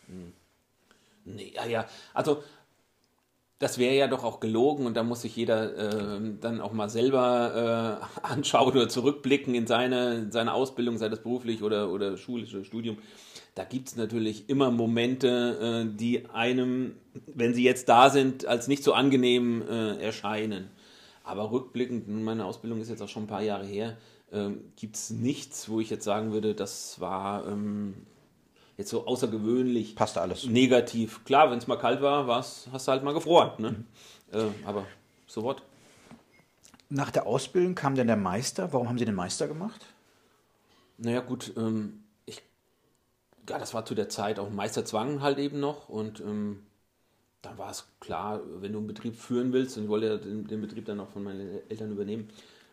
Hm. 0.07 0.33
Nee, 1.25 1.53
ja, 1.55 1.67
ja. 1.67 1.87
Also 2.15 2.43
das 3.61 3.77
wäre 3.77 3.95
ja 3.95 4.09
doch 4.09 4.25
auch 4.25 4.41
gelogen 4.41 4.87
und 4.87 4.97
da 4.97 5.03
muss 5.03 5.21
sich 5.21 5.37
jeder 5.37 5.77
äh, 5.77 6.21
dann 6.41 6.63
auch 6.63 6.73
mal 6.73 6.89
selber 6.89 8.01
äh, 8.23 8.27
anschauen 8.27 8.73
oder 8.73 8.89
zurückblicken 8.89 9.55
in 9.55 9.67
seine, 9.67 10.15
in 10.15 10.33
seine 10.33 10.55
Ausbildung, 10.55 10.97
sei 10.97 11.11
das 11.11 11.23
beruflich 11.23 11.63
oder, 11.63 11.93
oder 11.93 12.17
schulisch 12.17 12.55
oder 12.55 12.65
Studium. 12.65 12.97
Da 13.55 13.65
gibt 13.65 13.89
es 13.89 13.97
natürlich 13.97 14.49
immer 14.49 14.71
Momente, 14.71 15.85
äh, 15.91 15.97
die 15.97 16.31
einem, 16.31 16.95
wenn 17.27 17.53
sie 17.53 17.63
jetzt 17.63 17.91
da 17.91 18.09
sind, 18.09 18.47
als 18.47 18.67
nicht 18.67 18.83
so 18.83 18.95
angenehm 18.95 19.63
äh, 19.69 20.03
erscheinen. 20.03 20.71
Aber 21.23 21.53
rückblickend, 21.53 22.09
meine 22.09 22.47
Ausbildung 22.47 22.81
ist 22.81 22.89
jetzt 22.89 23.03
auch 23.03 23.09
schon 23.11 23.25
ein 23.25 23.29
paar 23.29 23.43
Jahre 23.43 23.67
her, 23.67 23.99
ähm, 24.33 24.73
gibt 24.77 24.97
es 24.97 25.11
nichts, 25.11 25.69
wo 25.69 25.81
ich 25.81 25.91
jetzt 25.91 26.05
sagen 26.05 26.33
würde, 26.33 26.55
das 26.55 26.99
war 26.99 27.47
ähm, 27.47 28.07
jetzt 28.81 28.91
so 28.91 29.07
außergewöhnlich 29.07 29.95
Passt 29.95 30.19
alles. 30.19 30.47
negativ. 30.47 31.25
Klar, 31.25 31.51
wenn 31.51 31.59
es 31.59 31.67
mal 31.67 31.77
kalt 31.77 32.03
war, 32.03 32.27
hast 32.27 32.67
du 32.67 32.93
halt 32.93 33.05
mal 33.05 33.15
gefroren. 33.15 33.53
Ne? 33.59 33.71
Mhm. 33.71 33.85
Äh, 34.33 34.67
aber 34.67 34.87
so 35.27 35.43
what? 35.43 35.63
Nach 36.89 37.11
der 37.11 37.27
Ausbildung 37.27 37.75
kam 37.75 37.95
dann 37.95 38.09
der 38.09 38.17
Meister. 38.17 38.73
Warum 38.73 38.89
haben 38.89 38.99
Sie 38.99 39.05
den 39.05 39.15
Meister 39.15 39.47
gemacht? 39.47 39.87
Naja, 40.99 41.21
gut, 41.21 41.53
ähm, 41.57 42.03
ich, 42.27 42.43
ja, 43.49 43.59
das 43.59 43.73
war 43.73 43.85
zu 43.85 43.95
der 43.95 44.09
Zeit 44.09 44.39
auch 44.39 44.51
Meisterzwang 44.51 45.23
halt 45.23 45.39
eben 45.39 45.61
noch 45.61 45.89
und 45.89 46.21
ähm, 46.21 46.61
dann 47.43 47.57
war 47.57 47.71
es 47.71 47.87
klar, 48.01 48.41
wenn 48.61 48.73
du 48.73 48.79
einen 48.79 48.87
Betrieb 48.87 49.17
führen 49.17 49.53
willst, 49.53 49.77
und 49.77 49.85
ich 49.85 49.89
wollte 49.89 50.07
ja 50.07 50.17
den, 50.17 50.47
den 50.47 50.61
Betrieb 50.61 50.85
dann 50.85 51.01
auch 51.01 51.09
von 51.09 51.23
meinen 51.23 51.61
Eltern 51.71 51.91
übernehmen, 51.91 52.29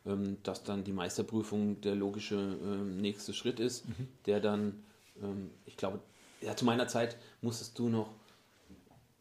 ähm, 0.05 0.37
dass 0.43 0.63
dann 0.63 0.83
die 0.83 0.91
Meisterprüfung 0.91 1.79
der 1.81 1.95
logische 1.95 2.35
ähm, 2.35 2.97
nächste 2.97 3.33
Schritt 3.33 3.59
ist, 3.59 3.87
mhm. 3.87 4.07
der 4.25 4.39
dann, 4.39 4.83
ähm, 5.21 5.51
ich 5.65 5.77
glaube, 5.77 6.00
ja, 6.41 6.55
zu 6.55 6.65
meiner 6.65 6.88
Zeit 6.88 7.17
musstest 7.41 7.77
du 7.79 7.89
noch 7.89 8.09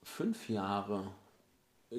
fünf 0.02 0.48
Jahre 0.48 1.04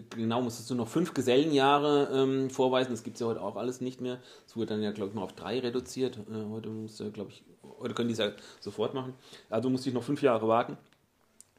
genau, 0.09 0.41
musstest 0.41 0.69
du 0.69 0.75
noch 0.75 0.87
fünf 0.87 1.13
Gesellenjahre 1.13 2.09
ähm, 2.13 2.49
vorweisen. 2.49 2.91
Das 2.91 3.03
gibt 3.03 3.15
es 3.15 3.21
ja 3.21 3.27
heute 3.27 3.41
auch 3.41 3.55
alles 3.55 3.81
nicht 3.81 4.01
mehr. 4.01 4.19
Es 4.45 4.55
wurde 4.55 4.67
dann 4.67 4.81
ja, 4.81 4.91
glaube 4.91 5.09
ich, 5.09 5.15
mal 5.15 5.23
auf 5.23 5.33
drei 5.33 5.59
reduziert. 5.59 6.17
Äh, 6.29 6.49
heute 6.49 6.69
musst 6.69 6.99
du, 6.99 7.11
glaube 7.11 7.31
ich, 7.31 7.43
heute 7.79 7.93
können 7.93 8.09
die 8.09 8.13
es 8.13 8.19
ja 8.19 8.31
sofort 8.59 8.93
machen. 8.93 9.13
Also 9.49 9.69
musste 9.69 9.89
ich 9.89 9.95
noch 9.95 10.03
fünf 10.03 10.21
Jahre 10.21 10.47
warten 10.47 10.77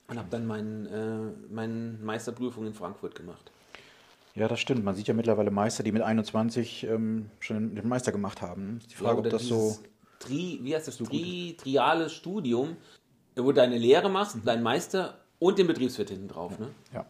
und 0.09 0.19
habe 0.19 0.29
dann 0.31 0.47
mein, 0.47 0.87
äh, 0.87 1.53
meine 1.53 1.99
Meisterprüfung 2.03 2.67
in 2.67 2.75
Frankfurt 2.75 3.15
gemacht. 3.15 3.51
Ja, 4.35 4.47
das 4.47 4.61
stimmt. 4.61 4.85
Man 4.85 4.95
sieht 4.95 5.09
ja 5.09 5.15
mittlerweile 5.15 5.51
Meister, 5.51 5.83
die 5.83 5.91
mit 5.91 6.03
21 6.03 6.85
ähm, 6.85 7.31
schon 7.41 7.75
den 7.75 7.89
Meister 7.89 8.13
gemacht 8.13 8.41
haben. 8.41 8.81
Die 8.89 8.95
Frage, 8.95 9.21
ja, 9.21 9.25
ob 9.25 9.31
das 9.31 9.45
so. 9.45 9.79
Tri, 10.19 10.61
wie 10.63 10.75
heißt 10.75 10.89
das? 10.89 10.99
Tri, 10.99 11.57
triales 11.59 12.13
Studium, 12.13 12.77
wo 13.37 13.45
du 13.45 13.53
deine 13.53 13.79
Lehre 13.79 14.09
machst, 14.09 14.37
mhm. 14.37 14.45
deinen 14.45 14.63
Meister 14.63 15.19
und 15.39 15.59
den 15.59 15.67
Betriebswirt 15.67 16.11
hinten 16.11 16.29
drauf. 16.29 16.59
Ne? 16.59 16.69
Ja. 16.93 17.07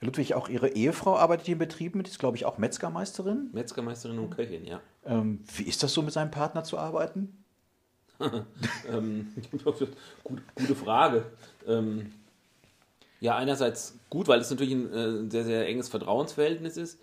Ludwig, 0.00 0.34
auch 0.34 0.48
Ihre 0.48 0.70
Ehefrau 0.70 1.16
arbeitet 1.16 1.46
hier 1.46 1.52
im 1.54 1.60
Betrieb 1.60 1.94
mit, 1.94 2.08
ist, 2.08 2.18
glaube 2.18 2.36
ich, 2.36 2.44
auch 2.44 2.58
Metzgermeisterin. 2.58 3.50
Metzgermeisterin 3.52 4.18
und 4.18 4.30
Köchin, 4.30 4.64
ja. 4.64 4.80
Ähm, 5.04 5.44
wie 5.56 5.62
ist 5.62 5.82
das 5.82 5.92
so, 5.92 6.02
mit 6.02 6.12
seinem 6.12 6.30
Partner 6.30 6.64
zu 6.64 6.76
arbeiten? 6.76 7.44
ähm, 8.88 9.32
gute, 9.64 9.88
gute 10.54 10.74
Frage. 10.74 11.24
Ähm, 11.66 12.12
ja, 13.20 13.36
einerseits 13.36 13.96
gut, 14.10 14.26
weil 14.26 14.40
es 14.40 14.50
natürlich 14.50 14.72
ein 14.72 14.92
äh, 14.92 15.30
sehr, 15.30 15.44
sehr 15.44 15.68
enges 15.68 15.88
Vertrauensverhältnis 15.88 16.76
ist. 16.76 16.98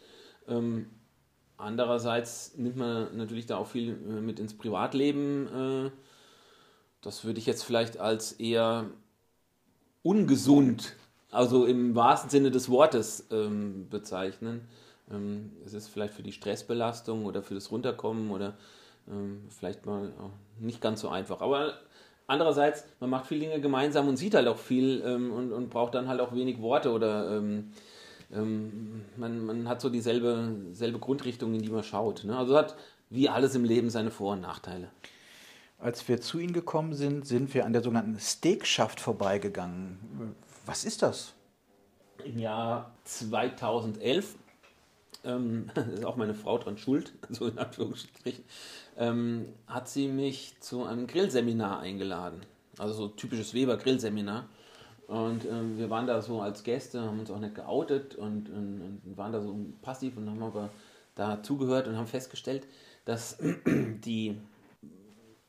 Ähm, 0.50 0.88
andererseits 1.60 2.58
nimmt 2.58 2.78
man 2.78 3.16
natürlich 3.16 3.46
da 3.46 3.58
auch 3.58 3.68
viel 3.68 3.89
äh, 3.89 4.22
mit 4.22 4.39
ins 4.39 4.58
Privatleben. 4.58 5.48
Äh, 5.88 5.92
das 7.01 7.24
würde 7.24 7.39
ich 7.39 7.46
jetzt 7.46 7.63
vielleicht 7.63 8.00
als 8.00 8.34
eher 8.34 8.86
ungesund 10.01 10.96
also 11.32 11.66
im 11.66 11.96
wahrsten 11.96 12.30
Sinne 12.30 12.51
des 12.51 12.70
Wortes 12.70 13.28
ähm, 13.32 13.88
bezeichnen. 13.89 14.68
Ähm, 15.12 15.51
es 15.66 15.74
ist 15.74 15.88
vielleicht 15.88 16.13
für 16.13 16.24
die 16.24 16.32
Stressbelastung 16.32 17.25
oder 17.25 17.44
für 17.44 17.54
das 17.54 17.72
Runterkommen 17.72 18.32
oder 18.32 18.56
ähm, 19.08 19.46
vielleicht 19.50 19.86
mal 19.86 20.12
nicht 20.60 20.82
ganz 20.82 21.01
so 21.01 21.10
einfach. 21.10 21.42
Aber 21.42 21.74
andererseits, 22.25 22.86
man 23.00 23.12
macht 23.12 23.28
viele 23.28 23.42
Dinge 23.42 23.62
gemeinsam 23.62 24.08
und 24.08 24.18
sieht 24.18 24.34
halt 24.34 24.48
auch 24.48 24.58
viel 24.58 25.01
und, 25.01 25.51
und, 25.51 25.70
braucht 25.70 25.94
dann 25.96 26.08
halt 26.08 26.20
auch 26.20 26.34
wenig 26.34 26.62
Worte 26.62 26.92
oder 26.92 27.42
ähm, 28.32 29.06
man, 29.18 29.46
man, 29.46 29.68
hat 29.68 29.82
so 29.82 29.90
dieselbe 29.90 30.56
selbe 30.72 31.00
Grundrichtung, 31.00 31.54
in 31.54 31.62
die 31.62 31.70
man 31.70 31.84
schaut. 31.84 32.24
Ne? 32.24 32.38
Also 32.38 32.58
hat 32.58 32.76
wie 33.10 33.30
alles 33.30 33.56
im 33.56 33.64
Leben 33.64 33.90
seine 33.90 34.12
Vor- 34.12 34.34
und 34.34 34.42
Nachteile. 34.42 34.90
Als 35.80 36.08
wir 36.08 36.22
zu 36.22 36.40
Ihnen 36.40 36.54
gekommen 36.54 36.94
sind, 36.94 37.26
sind 37.26 37.54
wir 37.54 37.66
an 37.66 37.74
der 37.74 37.82
sogenannten 37.82 38.20
Steakschaft 38.20 39.00
vorbeigegangen. 39.00 40.36
Was 40.66 40.84
ist 40.84 41.02
das? 41.02 41.34
Im 42.24 42.38
Jahr 42.38 42.92
2011 43.06 44.36
ähm, 45.24 45.72
ist 45.94 46.06
auch 46.06 46.18
meine 46.18 46.34
Frau 46.34 46.58
dran 46.58 46.78
schuld, 46.78 47.14
so 47.30 47.48
in 47.48 47.58
Anführungsstrichen, 47.58 48.44
ähm, 48.98 49.46
hat 49.68 49.90
sie 49.90 50.08
mich 50.08 50.56
zu 50.60 50.84
einem 50.84 51.08
Grillseminar 51.08 51.80
eingeladen. 51.80 52.42
Also 52.78 52.94
so 52.94 53.08
typisches 53.08 53.54
Weber-Grillseminar. 53.54 54.48
Und 55.10 55.44
ähm, 55.46 55.80
wir 55.80 55.89
waren 55.89 56.06
da 56.06 56.22
so 56.22 56.39
als 56.39 56.63
Gäste, 56.63 57.01
haben 57.01 57.20
uns 57.20 57.32
auch 57.32 57.39
nicht 57.39 57.56
geoutet 57.56 58.13
und, 58.13 58.48
und, 58.50 59.01
und, 59.04 59.18
waren 59.18 59.32
da 59.32 59.42
so 59.42 59.56
passiv 59.82 60.16
und 60.18 60.30
haben 60.30 60.44
aber 60.44 60.70
da 61.16 61.42
zugehört 61.42 61.88
und 61.88 61.98
haben 61.98 62.06
festgestellt, 62.06 62.68
dass 63.06 63.39
die, 63.66 64.38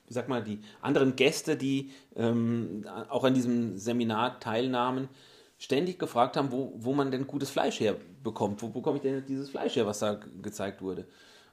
wie 0.06 0.12
sag 0.14 0.30
mal, 0.30 0.42
die 0.42 0.60
anderen 0.80 1.14
Gäste, 1.14 1.58
die 1.58 1.90
ähm, 2.16 2.86
auch 3.10 3.22
an 3.22 3.34
diesem 3.34 3.76
Seminar 3.76 4.40
teilnahmen, 4.40 5.10
ständig 5.58 5.98
gefragt 5.98 6.38
haben, 6.38 6.52
wo, 6.52 6.72
wo 6.76 6.94
man 6.94 7.10
denn 7.10 7.26
gutes 7.26 7.50
Fleisch 7.50 7.80
herbekommt. 7.80 8.62
Wo 8.62 8.68
bekomme 8.68 8.96
ich 8.96 9.02
denn 9.02 9.26
dieses 9.26 9.50
Fleisch 9.50 9.76
her, 9.76 9.86
was 9.86 9.98
da 9.98 10.18
gezeigt 10.40 10.80
wurde? 10.80 11.04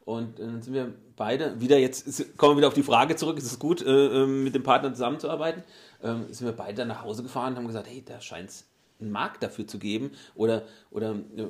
Und 0.08 0.40
dann 0.40 0.62
sind 0.62 0.74
wir 0.74 0.94
beide, 1.18 1.60
wieder 1.60 1.78
jetzt 1.78 2.38
kommen 2.38 2.54
wir 2.54 2.60
wieder 2.60 2.70
auf 2.70 2.74
die 2.74 2.82
Frage 2.82 3.18
zurück, 3.18 3.38
ist 3.38 3.44
es 3.44 3.60
gut, 3.60 3.86
äh, 3.86 3.90
ähm, 3.90 4.46
mit 4.46 4.56
dem 4.56 4.64
Partner 4.64 4.94
zusammenzuarbeiten? 4.94 5.64
Ähm, 6.02 6.28
sind 6.32 6.48
wir 6.48 6.54
beide 6.54 6.86
nach 6.86 7.04
Hause 7.04 7.24
gefahren 7.24 7.52
und 7.52 7.58
haben 7.58 7.68
gesagt, 7.68 7.90
hey, 7.90 8.02
da 8.06 8.22
scheint 8.22 8.48
es 8.48 8.66
einen 9.02 9.12
Markt 9.12 9.44
dafür 9.44 9.68
zu 9.68 9.80
geben. 9.80 10.12
Oder, 10.34 10.64
oder 10.92 11.12
äh, 11.12 11.44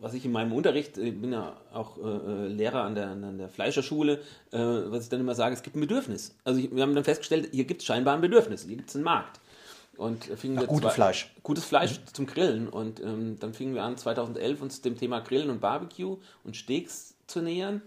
was 0.00 0.12
ich 0.12 0.24
in 0.24 0.32
meinem 0.32 0.52
Unterricht, 0.52 0.98
ich 0.98 1.20
bin 1.20 1.32
ja 1.32 1.56
auch 1.72 1.96
äh, 1.98 2.00
äh 2.00 2.48
Lehrer 2.48 2.82
an 2.82 2.96
der, 2.96 3.10
an 3.10 3.38
der 3.38 3.48
Fleischerschule, 3.48 4.14
äh, 4.50 4.58
was 4.58 5.04
ich 5.04 5.08
dann 5.08 5.20
immer 5.20 5.36
sage, 5.36 5.54
es 5.54 5.62
gibt 5.62 5.76
ein 5.76 5.80
Bedürfnis. 5.80 6.34
Also 6.42 6.58
ich, 6.58 6.74
wir 6.74 6.82
haben 6.82 6.96
dann 6.96 7.04
festgestellt, 7.04 7.50
hier 7.52 7.64
gibt 7.64 7.82
es 7.82 7.86
scheinbar 7.86 8.16
ein 8.16 8.20
Bedürfnis, 8.20 8.64
hier 8.64 8.76
gibt 8.76 8.88
es 8.88 8.96
einen 8.96 9.04
Markt. 9.04 9.38
Und 9.96 10.24
fingen 10.24 10.58
Ach, 10.58 10.66
gutes 10.66 10.94
Fleisch. 10.94 11.32
Gutes 11.44 11.64
Fleisch 11.64 12.00
mhm. 12.00 12.12
zum 12.12 12.26
Grillen. 12.26 12.68
Und 12.68 12.98
ähm, 12.98 13.36
dann 13.38 13.54
fingen 13.54 13.76
wir 13.76 13.84
an, 13.84 13.96
2011 13.96 14.60
uns 14.60 14.80
dem 14.80 14.98
Thema 14.98 15.20
Grillen 15.20 15.48
und 15.48 15.60
Barbecue 15.60 16.16
und 16.42 16.56
Steaks 16.56 17.13
nähern. 17.42 17.82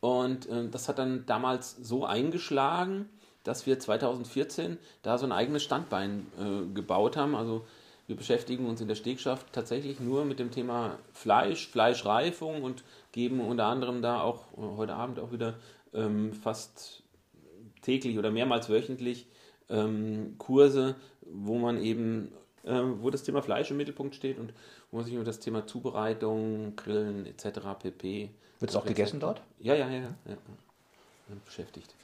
Und 0.00 0.48
ähm, 0.50 0.70
das 0.70 0.88
hat 0.88 0.98
dann 0.98 1.24
damals 1.26 1.76
so 1.76 2.04
eingeschlagen, 2.04 3.08
dass 3.42 3.66
wir 3.66 3.78
2014 3.78 4.78
da 5.02 5.18
so 5.18 5.26
ein 5.26 5.32
eigenes 5.32 5.62
Standbein 5.62 6.26
äh, 6.38 6.74
gebaut 6.74 7.16
haben. 7.16 7.34
Also 7.34 7.64
wir 8.06 8.16
beschäftigen 8.16 8.66
uns 8.66 8.80
in 8.80 8.88
der 8.88 8.96
Stegschaft 8.96 9.52
tatsächlich 9.52 10.00
nur 10.00 10.24
mit 10.24 10.38
dem 10.38 10.50
Thema 10.50 10.98
Fleisch, 11.12 11.68
Fleischreifung 11.68 12.62
und 12.62 12.84
geben 13.12 13.40
unter 13.40 13.66
anderem 13.66 14.02
da 14.02 14.20
auch 14.20 14.52
äh, 14.58 14.76
heute 14.76 14.94
Abend 14.94 15.18
auch 15.20 15.32
wieder 15.32 15.54
ähm, 15.94 16.32
fast 16.32 17.02
täglich 17.82 18.18
oder 18.18 18.30
mehrmals 18.30 18.68
wöchentlich 18.68 19.26
ähm, 19.68 20.34
Kurse, 20.38 20.96
wo 21.22 21.58
man 21.58 21.82
eben, 21.82 22.32
äh, 22.64 22.80
wo 23.00 23.10
das 23.10 23.22
Thema 23.22 23.42
Fleisch 23.42 23.70
im 23.70 23.76
Mittelpunkt 23.76 24.14
steht 24.14 24.38
und 24.38 24.52
wo 24.90 24.98
man 24.98 25.04
sich 25.06 25.14
über 25.14 25.24
das 25.24 25.40
Thema 25.40 25.66
Zubereitung, 25.66 26.76
Grillen 26.76 27.26
etc. 27.26 27.60
pp. 27.78 28.30
Wird 28.60 28.70
es 28.70 28.76
auch 28.76 28.86
gegessen 28.86 29.20
dort? 29.20 29.42
Ja, 29.58 29.74
ja, 29.74 29.88
ja, 29.88 30.00
ja, 30.00 30.14
ja. 30.26 30.36
Beschäftigt. 31.44 31.94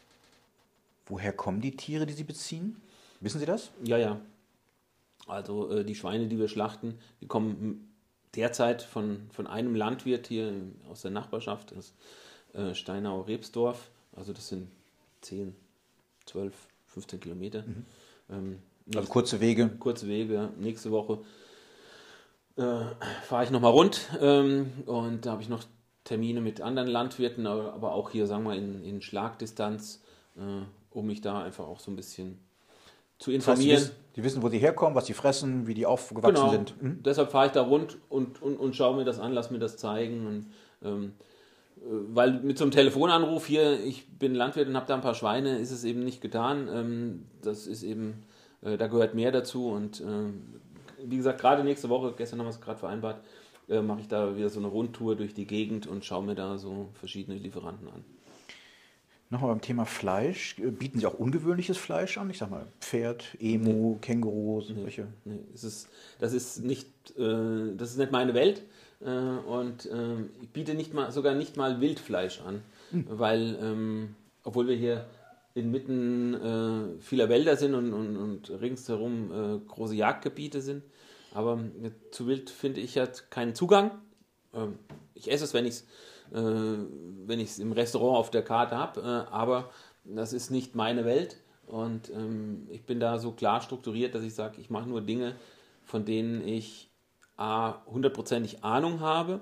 Woher 1.07 1.33
kommen 1.33 1.61
die 1.61 1.77
Tiere, 1.77 2.07
die 2.07 2.13
Sie 2.13 2.25
beziehen? 2.25 2.81
Wissen 3.21 3.39
Sie 3.39 3.47
das? 3.47 3.71
Ja, 3.83 3.99
ja. 3.99 4.21
Also 5.27 5.71
äh, 5.71 5.85
die 5.85 5.95
Schweine, 5.95 6.29
die 6.29 6.39
wir 6.39 6.49
schlachten, 6.49 6.99
die 7.21 7.27
kommen 7.27 7.93
derzeit 8.35 8.83
von, 8.83 9.29
von 9.33 9.47
einem 9.47 9.75
Landwirt 9.75 10.29
hier 10.29 10.53
aus 10.91 11.03
der 11.03 11.11
Nachbarschaft, 11.11 11.73
das 11.77 11.93
äh, 12.55 12.75
Steinau-Rebsdorf. 12.75 13.91
Also 14.17 14.33
das 14.33 14.49
sind 14.49 14.69
10, 15.23 15.55
12, 16.27 16.55
15 16.89 17.21
Kilometer. 17.21 17.63
Mhm. 17.63 17.87
Ähm, 18.31 18.59
also 18.95 19.09
kurze 19.09 19.41
Wege. 19.41 19.69
Kurze 19.79 20.09
Wege. 20.09 20.51
Nächste 20.59 20.91
Woche 20.91 21.21
äh, 22.57 22.85
fahre 23.25 23.45
ich 23.45 23.51
nochmal 23.51 23.73
rund 23.73 24.09
ähm, 24.21 24.73
und 24.87 25.27
da 25.27 25.33
habe 25.33 25.43
ich 25.43 25.49
noch 25.49 25.65
Termine 26.05 26.41
mit 26.41 26.61
anderen 26.61 26.89
Landwirten, 26.89 27.47
aber 27.47 27.93
auch 27.93 28.11
hier, 28.11 28.27
sagen 28.27 28.45
wir, 28.45 28.55
in, 28.55 28.83
in 28.83 29.03
Schlagdistanz, 29.03 30.03
äh, 30.37 30.41
um 30.91 31.07
mich 31.07 31.21
da 31.21 31.43
einfach 31.43 31.67
auch 31.67 31.81
so 31.81 31.91
ein 31.91 31.97
bisschen 31.97 32.39
zu 33.19 33.31
informieren. 33.31 33.75
Das 33.75 33.81
heißt, 33.81 33.93
die, 33.93 33.97
wissen, 33.97 34.15
die, 34.17 34.25
wissen, 34.25 34.43
wo 34.43 34.49
sie 34.49 34.59
herkommen, 34.59 34.95
was 34.95 35.07
sie 35.07 35.13
fressen, 35.13 35.67
wie 35.67 35.75
die 35.75 35.87
aufgewachsen 35.87 36.35
genau. 36.35 36.51
sind. 36.51 36.83
Mhm. 36.83 37.03
Deshalb 37.03 37.31
fahre 37.31 37.47
ich 37.47 37.53
da 37.53 37.63
rund 37.63 37.99
und, 38.09 38.41
und, 38.43 38.57
und 38.57 38.75
schaue 38.75 38.97
mir 38.97 39.05
das 39.05 39.21
an, 39.21 39.33
lass 39.33 39.51
mir 39.51 39.59
das 39.59 39.77
zeigen. 39.77 40.27
Und, 40.27 40.47
ähm, 40.83 41.13
äh, 41.77 41.81
weil 42.15 42.41
mit 42.41 42.57
so 42.57 42.65
einem 42.65 42.71
Telefonanruf 42.71 43.47
hier, 43.47 43.79
ich 43.85 44.09
bin 44.19 44.35
Landwirt 44.35 44.69
und 44.69 44.77
habe 44.77 44.87
da 44.87 44.95
ein 44.95 45.03
paar 45.03 45.15
Schweine, 45.15 45.59
ist 45.59 45.71
es 45.71 45.85
eben 45.85 46.03
nicht 46.03 46.23
getan. 46.23 46.69
Ähm, 46.73 47.27
das 47.43 47.67
ist 47.67 47.83
eben, 47.83 48.23
äh, 48.63 48.79
da 48.79 48.87
gehört 48.87 49.15
mehr 49.15 49.33
dazu 49.33 49.69
und 49.69 50.01
äh, 50.01 50.05
wie 51.05 51.17
gesagt, 51.17 51.41
gerade 51.41 51.65
nächste 51.65 51.89
Woche, 51.89 52.15
gestern 52.17 52.41
haben 52.41 52.47
wir 52.47 52.51
es 52.51 52.61
gerade 52.61 52.79
vereinbart, 52.79 53.23
mache 53.71 54.01
ich 54.01 54.09
da 54.09 54.37
wieder 54.37 54.51
so 54.51 54.59
eine 54.59 54.69
Rundtour 54.69 55.17
durch 55.17 55.35
die 55.35 55.47
Gegend 55.47 55.87
und 55.87 56.05
schaue 56.05 56.25
mir 56.25 56.35
da 56.35 56.59
so 56.59 56.89
verschiedene 56.95 57.39
Lieferanten 57.39 57.89
an. 57.89 58.05
Nochmal 59.33 59.51
beim 59.51 59.61
Thema 59.61 59.85
Fleisch. 59.85 60.57
Bieten 60.57 60.99
Sie 60.99 61.07
auch 61.07 61.15
ungewöhnliches 61.15 61.79
Fleisch 61.79 62.19
an? 62.19 62.29
Ich 62.31 62.39
sag 62.39 62.51
mal 62.51 62.67
Pferd, 62.81 63.37
Emu, 63.39 63.93
nee. 63.93 63.99
Känguru, 64.01 64.61
solche. 64.61 65.07
Nee, 65.25 65.35
nee. 65.37 65.55
Ist, 65.55 65.89
das, 66.19 66.33
ist 66.33 66.65
nicht, 66.65 66.89
äh, 67.17 67.77
das 67.77 67.93
ist 67.93 67.99
nicht 67.99 68.11
meine 68.11 68.35
Welt. 68.35 68.63
Äh, 69.01 69.09
und 69.09 69.87
äh, 69.87 70.17
ich 70.43 70.49
biete 70.49 70.75
nicht 70.75 70.95
mal, 70.95 71.13
sogar 71.13 71.37
nicht 71.37 71.57
mal 71.57 71.81
Wildfleisch 71.81 72.41
an, 72.41 72.63
mhm. 72.91 73.05
weil, 73.09 73.57
ähm, 73.63 74.17
obwohl 74.43 74.67
wir 74.67 74.75
hier 74.75 75.07
inmitten 75.55 76.35
äh, 76.35 77.01
vieler 77.01 77.29
Wälder 77.29 77.55
sind 77.55 77.75
und, 77.75 77.93
und, 77.93 78.17
und 78.17 78.51
ringsherum 78.61 79.31
äh, 79.33 79.59
große 79.69 79.95
Jagdgebiete 79.95 80.61
sind, 80.61 80.83
aber 81.33 81.59
äh, 81.83 81.91
zu 82.11 82.27
Wild 82.27 82.51
finde 82.51 82.81
ich 82.81 82.99
halt 82.99 83.31
keinen 83.31 83.55
Zugang. 83.55 83.93
Ähm, 84.55 84.79
ich 85.15 85.31
esse 85.31 85.45
es, 85.45 85.55
wenn 85.55 85.67
ich 85.67 85.75
es 85.75 85.87
äh, 86.33 86.37
wenn 87.27 87.41
ich 87.41 87.51
es 87.51 87.59
im 87.59 87.73
Restaurant 87.73 88.17
auf 88.17 88.31
der 88.31 88.43
Karte 88.43 88.77
habe, 88.77 89.29
aber 89.31 89.71
das 90.05 90.33
ist 90.33 90.51
nicht 90.51 90.75
meine 90.75 91.05
Welt. 91.05 91.37
Und 91.67 92.11
ähm, 92.11 92.67
ich 92.71 92.83
bin 92.83 92.99
da 92.99 93.19
so 93.19 93.33
klar 93.33 93.61
strukturiert, 93.61 94.15
dass 94.15 94.23
ich 94.23 94.35
sage, 94.35 94.61
ich 94.61 94.71
mache 94.71 94.89
nur 94.89 95.01
Dinge, 95.01 95.37
von 95.85 96.05
denen 96.05 96.47
ich 96.47 96.91
A, 97.37 97.85
hundertprozentig 97.87 98.65
Ahnung 98.65 99.01
habe 99.01 99.41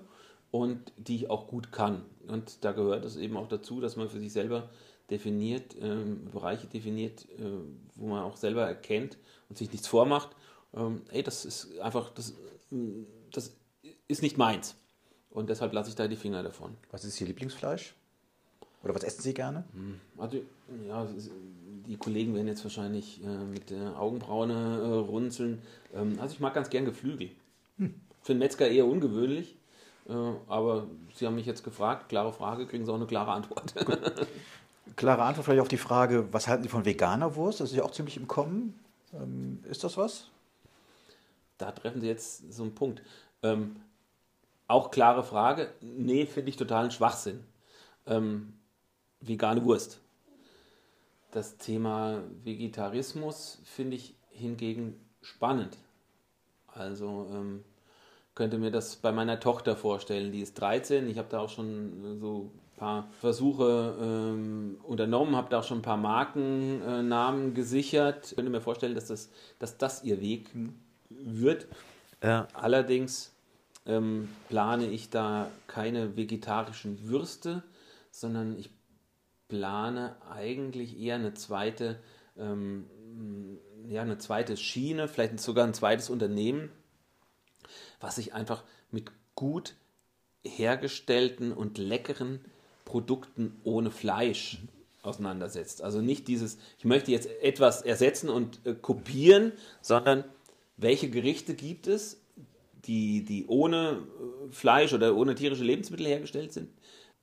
und 0.50 0.92
die 0.96 1.16
ich 1.16 1.30
auch 1.30 1.46
gut 1.46 1.72
kann. 1.72 2.02
Und 2.26 2.64
da 2.64 2.72
gehört 2.72 3.04
es 3.04 3.16
eben 3.16 3.36
auch 3.36 3.48
dazu, 3.48 3.80
dass 3.80 3.96
man 3.96 4.08
für 4.08 4.20
sich 4.20 4.32
selber 4.32 4.68
definiert, 5.10 5.74
ähm, 5.80 6.26
Bereiche 6.30 6.66
definiert, 6.66 7.26
äh, 7.38 7.44
wo 7.94 8.08
man 8.08 8.22
auch 8.22 8.36
selber 8.36 8.62
erkennt 8.66 9.16
und 9.48 9.56
sich 9.56 9.72
nichts 9.72 9.88
vormacht. 9.88 10.28
Ähm, 10.74 11.02
ey, 11.10 11.22
das 11.22 11.44
ist 11.44 11.78
einfach, 11.80 12.10
das, 12.10 12.34
das 13.32 13.52
ist 14.06 14.22
nicht 14.22 14.36
meins. 14.36 14.76
Und 15.30 15.50
deshalb 15.50 15.72
lasse 15.72 15.90
ich 15.90 15.96
da 15.96 16.08
die 16.08 16.16
Finger 16.16 16.42
davon. 16.42 16.76
Was 16.90 17.04
ist 17.04 17.20
Ihr 17.20 17.26
Lieblingsfleisch? 17.26 17.94
Oder 18.82 18.94
was 18.94 19.02
essen 19.02 19.22
Sie 19.22 19.34
gerne? 19.34 19.64
Hm, 19.72 20.00
also, 20.18 20.38
ja, 20.86 21.06
die 21.86 21.96
Kollegen 21.96 22.34
werden 22.34 22.46
jetzt 22.46 22.64
wahrscheinlich 22.64 23.22
äh, 23.24 23.44
mit 23.44 23.70
der 23.70 23.98
Augenbraune 24.00 24.54
äh, 24.54 24.86
runzeln. 25.10 25.60
Ähm, 25.94 26.18
also, 26.20 26.34
ich 26.34 26.40
mag 26.40 26.54
ganz 26.54 26.70
gern 26.70 26.84
Geflügel. 26.84 27.30
Hm. 27.78 27.94
Für 28.22 28.32
einen 28.32 28.40
Metzger 28.40 28.68
eher 28.68 28.86
ungewöhnlich. 28.86 29.56
Äh, 30.08 30.12
aber 30.46 30.86
Sie 31.14 31.26
haben 31.26 31.34
mich 31.34 31.46
jetzt 31.46 31.64
gefragt, 31.64 32.08
klare 32.08 32.32
Frage, 32.32 32.66
kriegen 32.66 32.84
Sie 32.84 32.90
auch 32.90 32.96
eine 32.96 33.06
klare 33.06 33.32
Antwort. 33.32 33.74
klare 34.96 35.22
Antwort 35.22 35.44
vielleicht 35.44 35.60
auf 35.60 35.68
die 35.68 35.76
Frage, 35.76 36.32
was 36.32 36.48
halten 36.48 36.62
Sie 36.62 36.68
von 36.68 36.84
veganer 36.84 37.34
Wurst? 37.34 37.60
Das 37.60 37.70
ist 37.70 37.76
ja 37.76 37.84
auch 37.84 37.92
ziemlich 37.92 38.16
im 38.16 38.28
Kommen. 38.28 38.78
Ähm, 39.12 39.60
ist 39.68 39.84
das 39.84 39.96
was? 39.96 40.28
Da 41.58 41.72
treffen 41.72 42.00
Sie 42.00 42.06
jetzt 42.06 42.52
so 42.52 42.62
einen 42.62 42.74
Punkt. 42.74 43.02
Ähm, 43.42 43.76
auch 44.68 44.90
klare 44.90 45.24
Frage, 45.24 45.72
nee, 45.80 46.26
finde 46.26 46.50
ich 46.50 46.56
totalen 46.56 46.90
Schwachsinn. 46.90 47.44
Ähm, 48.06 48.54
vegane 49.20 49.64
Wurst. 49.64 50.00
Das 51.30 51.58
Thema 51.58 52.22
Vegetarismus 52.44 53.60
finde 53.64 53.96
ich 53.96 54.14
hingegen 54.30 54.94
spannend. 55.20 55.76
Also 56.68 57.28
ähm, 57.32 57.64
könnte 58.34 58.58
mir 58.58 58.70
das 58.70 58.96
bei 58.96 59.10
meiner 59.10 59.40
Tochter 59.40 59.74
vorstellen. 59.74 60.32
Die 60.32 60.40
ist 60.40 60.54
13. 60.60 61.08
Ich 61.08 61.18
habe 61.18 61.28
da 61.28 61.40
auch 61.40 61.48
schon 61.48 62.18
so 62.20 62.52
ein 62.52 62.78
paar 62.78 63.08
Versuche 63.20 63.96
ähm, 64.00 64.78
unternommen, 64.84 65.34
habe 65.34 65.50
da 65.50 65.58
auch 65.58 65.64
schon 65.64 65.78
ein 65.78 65.82
paar 65.82 65.96
Markennamen 65.96 67.50
äh, 67.50 67.52
gesichert. 67.52 68.28
Ich 68.30 68.36
könnte 68.36 68.50
mir 68.50 68.60
vorstellen, 68.60 68.94
dass 68.94 69.06
das, 69.06 69.30
dass 69.58 69.76
das 69.76 70.04
ihr 70.04 70.20
Weg 70.20 70.50
wird. 71.18 71.66
Äh, 72.20 72.42
allerdings 72.52 73.32
ähm, 73.86 74.28
plane 74.48 74.90
ich 74.90 75.10
da 75.10 75.50
keine 75.66 76.16
vegetarischen 76.16 77.08
Würste, 77.08 77.62
sondern 78.10 78.58
ich 78.58 78.70
plane 79.48 80.16
eigentlich 80.30 80.98
eher 81.00 81.16
eine 81.16 81.34
zweite, 81.34 81.98
ähm, 82.36 82.86
ja, 83.88 84.02
eine 84.02 84.18
zweite 84.18 84.56
Schiene, 84.56 85.08
vielleicht 85.08 85.40
sogar 85.40 85.66
ein 85.66 85.74
zweites 85.74 86.10
Unternehmen, 86.10 86.70
was 88.00 88.16
sich 88.16 88.34
einfach 88.34 88.62
mit 88.90 89.10
gut 89.34 89.74
hergestellten 90.44 91.52
und 91.52 91.78
leckeren 91.78 92.40
Produkten 92.84 93.56
ohne 93.64 93.90
Fleisch 93.90 94.58
auseinandersetzt. 95.02 95.82
Also 95.82 96.00
nicht 96.00 96.28
dieses, 96.28 96.58
ich 96.78 96.84
möchte 96.84 97.10
jetzt 97.10 97.28
etwas 97.42 97.82
ersetzen 97.82 98.28
und 98.28 98.64
äh, 98.66 98.74
kopieren, 98.74 99.52
sondern 99.80 100.24
welche 100.78 101.10
Gerichte 101.10 101.54
gibt 101.54 101.86
es, 101.86 102.24
die, 102.86 103.24
die 103.24 103.46
ohne 103.46 103.98
äh, 104.48 104.52
Fleisch 104.52 104.94
oder 104.94 105.14
ohne 105.14 105.34
tierische 105.34 105.64
Lebensmittel 105.64 106.06
hergestellt 106.06 106.52
sind? 106.52 106.70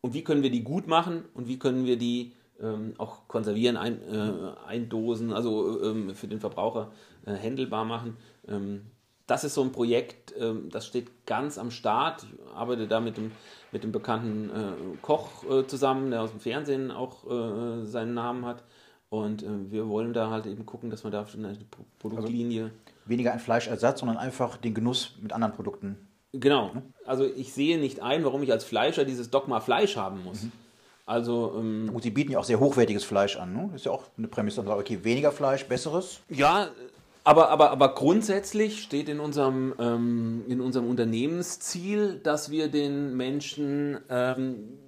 Und 0.01 0.13
wie 0.13 0.23
können 0.23 0.43
wir 0.43 0.51
die 0.51 0.63
gut 0.63 0.87
machen 0.87 1.25
und 1.33 1.47
wie 1.47 1.57
können 1.57 1.85
wir 1.85 1.97
die 1.97 2.33
ähm, 2.61 2.93
auch 2.97 3.27
konservieren, 3.27 3.75
ein, 3.75 3.99
äh, 4.03 4.67
eindosen, 4.67 5.33
also 5.33 5.81
ähm, 5.81 6.13
für 6.13 6.27
den 6.27 6.39
Verbraucher 6.39 6.91
äh, 7.25 7.33
händelbar 7.33 7.85
machen? 7.85 8.17
Ähm, 8.47 8.81
das 9.25 9.43
ist 9.43 9.55
so 9.55 9.63
ein 9.63 9.71
Projekt, 9.71 10.35
ähm, 10.37 10.69
das 10.69 10.85
steht 10.85 11.25
ganz 11.25 11.57
am 11.57 11.71
Start. 11.71 12.23
Ich 12.23 12.53
arbeite 12.53 12.87
da 12.87 12.99
mit 12.99 13.17
dem, 13.17 13.31
mit 13.71 13.83
dem 13.83 13.91
bekannten 13.91 14.49
äh, 14.49 14.97
Koch 15.01 15.43
äh, 15.49 15.65
zusammen, 15.65 16.11
der 16.11 16.21
aus 16.21 16.31
dem 16.31 16.39
Fernsehen 16.39 16.91
auch 16.91 17.25
äh, 17.25 17.85
seinen 17.85 18.13
Namen 18.13 18.45
hat. 18.45 18.63
Und 19.23 19.45
wir 19.71 19.87
wollen 19.87 20.13
da 20.13 20.29
halt 20.29 20.45
eben 20.45 20.65
gucken, 20.65 20.89
dass 20.89 21.03
wir 21.03 21.11
da 21.11 21.25
eine 21.33 21.57
Produktlinie. 21.99 22.63
Also 22.63 22.73
weniger 23.05 23.33
ein 23.33 23.39
Fleischersatz, 23.39 23.99
sondern 23.99 24.17
einfach 24.17 24.57
den 24.57 24.73
Genuss 24.73 25.15
mit 25.21 25.33
anderen 25.33 25.53
Produkten. 25.53 25.97
Genau. 26.33 26.71
Also 27.05 27.25
ich 27.25 27.53
sehe 27.53 27.79
nicht 27.79 28.01
ein, 28.01 28.25
warum 28.25 28.43
ich 28.43 28.51
als 28.51 28.63
Fleischer 28.63 29.05
dieses 29.05 29.29
Dogma 29.29 29.59
Fleisch 29.59 29.95
haben 29.95 30.23
muss. 30.23 30.43
Mhm. 30.43 30.51
Also, 31.05 31.53
ähm, 31.57 31.89
Gut, 31.93 32.03
sie 32.03 32.09
bieten 32.09 32.31
ja 32.31 32.39
auch 32.39 32.43
sehr 32.43 32.59
hochwertiges 32.59 33.03
Fleisch 33.03 33.37
an. 33.37 33.53
Ne? 33.53 33.69
Das 33.71 33.81
ist 33.81 33.85
ja 33.85 33.91
auch 33.91 34.05
eine 34.17 34.27
Prämisse. 34.27 34.65
Okay, 34.67 35.03
weniger 35.03 35.31
Fleisch, 35.31 35.65
besseres. 35.65 36.21
Ja, 36.29 36.69
aber, 37.23 37.49
aber, 37.49 37.71
aber 37.71 37.93
grundsätzlich 37.93 38.81
steht 38.81 39.07
in 39.07 39.19
unserem, 39.19 39.73
ähm, 39.79 40.43
in 40.47 40.61
unserem 40.61 40.87
Unternehmensziel, 40.87 42.19
dass 42.23 42.49
wir 42.49 42.69
den 42.69 43.15
Menschen 43.15 43.99
ähm, 44.09 44.79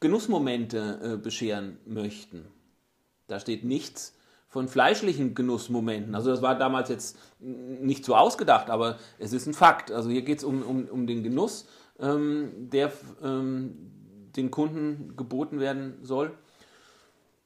Genussmomente 0.00 1.00
äh, 1.02 1.16
bescheren 1.16 1.78
möchten. 1.86 2.46
Da 3.32 3.40
steht 3.40 3.64
nichts 3.64 4.14
von 4.46 4.68
fleischlichen 4.68 5.34
Genussmomenten. 5.34 6.14
Also 6.14 6.30
das 6.30 6.42
war 6.42 6.58
damals 6.58 6.90
jetzt 6.90 7.16
nicht 7.40 8.04
so 8.04 8.14
ausgedacht, 8.14 8.68
aber 8.68 8.98
es 9.18 9.32
ist 9.32 9.46
ein 9.46 9.54
Fakt. 9.54 9.90
Also 9.90 10.10
hier 10.10 10.20
geht 10.20 10.38
es 10.38 10.44
um, 10.44 10.62
um, 10.62 10.84
um 10.84 11.06
den 11.06 11.22
Genuss, 11.22 11.66
ähm, 11.98 12.52
der 12.70 12.92
ähm, 13.22 13.74
den 14.36 14.50
Kunden 14.50 15.16
geboten 15.16 15.58
werden 15.58 15.94
soll. 16.02 16.32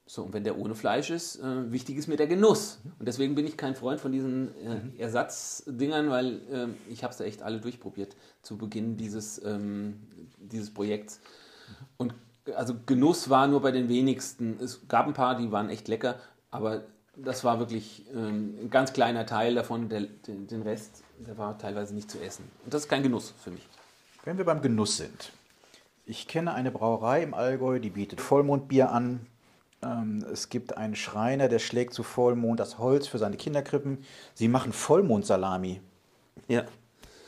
So, 0.05 0.23
und 0.23 0.33
wenn 0.33 0.43
der 0.43 0.57
ohne 0.57 0.75
Fleisch 0.75 1.09
ist, 1.09 1.37
äh, 1.37 1.71
wichtig 1.71 1.97
ist 1.97 2.07
mir 2.07 2.17
der 2.17 2.27
Genuss. 2.27 2.79
Und 2.99 3.07
deswegen 3.07 3.35
bin 3.35 3.47
ich 3.47 3.55
kein 3.55 3.75
Freund 3.75 4.01
von 4.01 4.11
diesen 4.11 4.49
äh, 4.55 5.01
Ersatzdingern, 5.01 6.09
weil 6.09 6.41
äh, 6.51 6.67
ich 6.91 7.03
habe 7.03 7.11
es 7.11 7.17
da 7.17 7.23
echt 7.23 7.41
alle 7.41 7.61
durchprobiert 7.61 8.17
zu 8.41 8.57
Beginn 8.57 8.97
dieses, 8.97 9.41
ähm, 9.45 10.01
dieses 10.39 10.73
Projekts. 10.73 11.21
Und 11.97 12.13
also 12.55 12.75
Genuss 12.85 13.29
war 13.29 13.47
nur 13.47 13.61
bei 13.61 13.71
den 13.71 13.89
wenigsten. 13.89 14.57
Es 14.61 14.87
gab 14.87 15.07
ein 15.07 15.13
paar, 15.13 15.37
die 15.37 15.51
waren 15.51 15.69
echt 15.69 15.87
lecker, 15.87 16.19
aber 16.51 16.83
das 17.15 17.43
war 17.43 17.59
wirklich 17.59 18.05
ähm, 18.13 18.57
ein 18.61 18.69
ganz 18.69 18.93
kleiner 18.93 19.25
Teil 19.25 19.55
davon. 19.55 19.89
Der, 19.89 20.01
den, 20.01 20.47
den 20.47 20.61
Rest, 20.61 21.03
der 21.19 21.37
war 21.37 21.57
teilweise 21.57 21.93
nicht 21.93 22.11
zu 22.11 22.19
essen. 22.19 22.49
Und 22.63 22.73
das 22.73 22.83
ist 22.83 22.89
kein 22.89 23.03
Genuss 23.03 23.33
für 23.43 23.51
mich. 23.51 23.67
Wenn 24.23 24.37
wir 24.37 24.45
beim 24.45 24.61
Genuss 24.61 24.97
sind. 24.97 25.31
Ich 26.05 26.27
kenne 26.27 26.53
eine 26.53 26.71
Brauerei 26.71 27.23
im 27.23 27.33
Allgäu, 27.33 27.79
die 27.79 27.89
bietet 27.89 28.21
Vollmondbier 28.21 28.91
an. 28.91 29.25
Ähm, 29.81 30.25
es 30.31 30.49
gibt 30.49 30.77
einen 30.77 30.95
Schreiner, 30.95 31.49
der 31.49 31.59
schlägt 31.59 31.93
zu 31.93 32.03
Vollmond 32.03 32.59
das 32.59 32.77
Holz 32.77 33.07
für 33.07 33.17
seine 33.17 33.37
Kinderkrippen. 33.37 33.99
Sie 34.33 34.47
machen 34.47 34.71
Vollmondsalami. 34.71 35.81
Ja. 36.47 36.65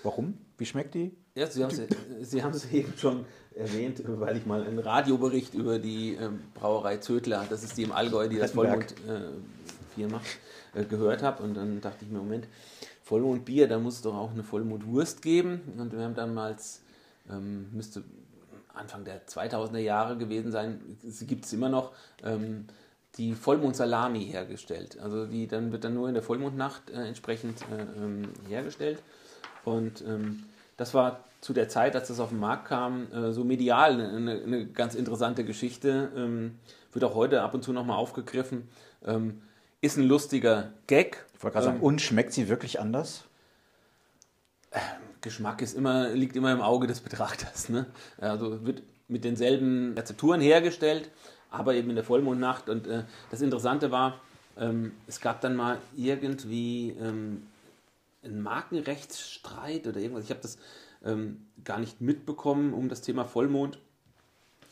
Warum? 0.03 0.37
Wie 0.57 0.65
schmeckt 0.65 0.93
die? 0.93 1.11
Ja, 1.35 1.47
Sie 1.47 1.63
haben 1.63 2.51
es 2.51 2.71
eben 2.71 2.93
schon 2.97 3.25
erwähnt, 3.59 4.01
weil 4.05 4.37
ich 4.37 4.45
mal 4.45 4.63
einen 4.63 4.79
Radiobericht 4.79 5.53
über 5.53 5.79
die 5.79 6.15
ähm, 6.15 6.41
Brauerei 6.53 6.97
Zödler, 6.97 7.45
das 7.49 7.63
ist 7.63 7.77
die 7.77 7.83
im 7.83 7.91
Allgäu, 7.91 8.27
die 8.27 8.37
das 8.37 8.51
Vollmond 8.51 8.91
äh, 9.07 9.21
Bier 9.95 10.07
macht, 10.07 10.25
äh, 10.73 10.83
gehört 10.85 11.21
habe. 11.23 11.43
Und 11.43 11.55
dann 11.55 11.81
dachte 11.81 12.05
ich 12.05 12.11
mir, 12.11 12.19
Moment, 12.19 12.47
Vollmondbier, 13.03 13.67
da 13.67 13.79
muss 13.79 13.95
es 13.95 14.01
doch 14.01 14.15
auch 14.15 14.31
eine 14.31 14.43
Vollmondwurst 14.43 15.21
geben. 15.21 15.61
Und 15.77 15.93
wir 15.93 16.03
haben 16.03 16.15
dann 16.15 16.33
mal, 16.33 16.55
ähm, 17.29 17.67
müsste 17.71 18.03
Anfang 18.73 19.03
der 19.03 19.25
2000er 19.27 19.79
Jahre 19.79 20.17
gewesen 20.17 20.51
sein, 20.51 20.97
sie 21.03 21.27
gibt 21.27 21.45
es 21.45 21.53
immer 21.53 21.69
noch, 21.69 21.91
ähm, 22.23 22.67
die 23.17 23.33
Vollmondsalami 23.33 24.25
hergestellt. 24.25 24.99
Also 24.99 25.25
die 25.25 25.47
dann 25.47 25.71
wird 25.71 25.83
dann 25.83 25.93
nur 25.93 26.07
in 26.07 26.13
der 26.13 26.23
Vollmondnacht 26.23 26.89
äh, 26.89 27.07
entsprechend 27.07 27.61
äh, 27.63 28.01
ähm, 28.01 28.29
hergestellt. 28.47 29.01
Und 29.65 30.03
ähm, 30.07 30.43
das 30.79 30.93
war 30.93 31.25
zu 31.41 31.53
der 31.53 31.67
Zeit, 31.67 31.95
als 31.95 32.07
das 32.07 32.19
auf 32.19 32.29
den 32.29 32.39
Markt 32.39 32.65
kam, 32.65 33.11
äh, 33.11 33.33
so 33.33 33.43
medial 33.43 33.99
eine, 33.99 34.41
eine, 34.41 34.65
ganz 34.67 34.95
interessante 34.95 35.43
Geschichte. 35.43 36.09
Ähm, 36.15 36.57
wird 36.93 37.03
auch 37.03 37.15
heute 37.15 37.41
ab 37.41 37.53
und 37.53 37.63
zu 37.63 37.73
nochmal 37.73 37.97
aufgegriffen. 37.97 38.69
Ähm, 39.05 39.41
ist 39.81 39.97
ein 39.97 40.03
lustiger 40.03 40.71
Gag. 40.87 41.25
Ich 41.35 41.43
wollte 41.43 41.53
gerade 41.53 41.65
sagen, 41.65 41.77
ähm, 41.77 41.83
und 41.83 42.01
schmeckt 42.01 42.33
sie 42.33 42.49
wirklich 42.49 42.79
anders? 42.79 43.25
Geschmack 45.21 45.61
ist 45.61 45.75
immer, 45.75 46.09
liegt 46.09 46.35
immer 46.35 46.51
im 46.51 46.61
Auge 46.61 46.87
des 46.87 47.01
Betrachters. 47.01 47.69
Ne? 47.69 47.85
Also 48.17 48.65
wird 48.65 48.81
mit 49.09 49.25
denselben 49.25 49.93
Rezepturen 49.95 50.39
hergestellt, 50.39 51.09
aber 51.51 51.73
eben 51.73 51.89
in 51.89 51.95
der 51.95 52.05
Vollmondnacht. 52.05 52.69
Und 52.69 52.87
äh, 52.87 53.03
das 53.31 53.41
Interessante 53.41 53.91
war, 53.91 54.21
ähm, 54.57 54.93
es 55.07 55.19
gab 55.19 55.41
dann 55.41 55.55
mal 55.55 55.77
irgendwie 55.95 56.95
ähm, 57.01 57.43
einen 58.23 58.41
Markenrechtsstreit 58.41 59.87
oder 59.87 59.99
irgendwas. 59.99 60.25
Ich 60.25 60.29
habe 60.31 60.41
das 60.41 60.57
ähm, 61.03 61.45
gar 61.63 61.79
nicht 61.79 62.01
mitbekommen 62.01 62.73
um 62.73 62.89
das 62.89 63.01
Thema 63.01 63.25
Vollmond. 63.25 63.79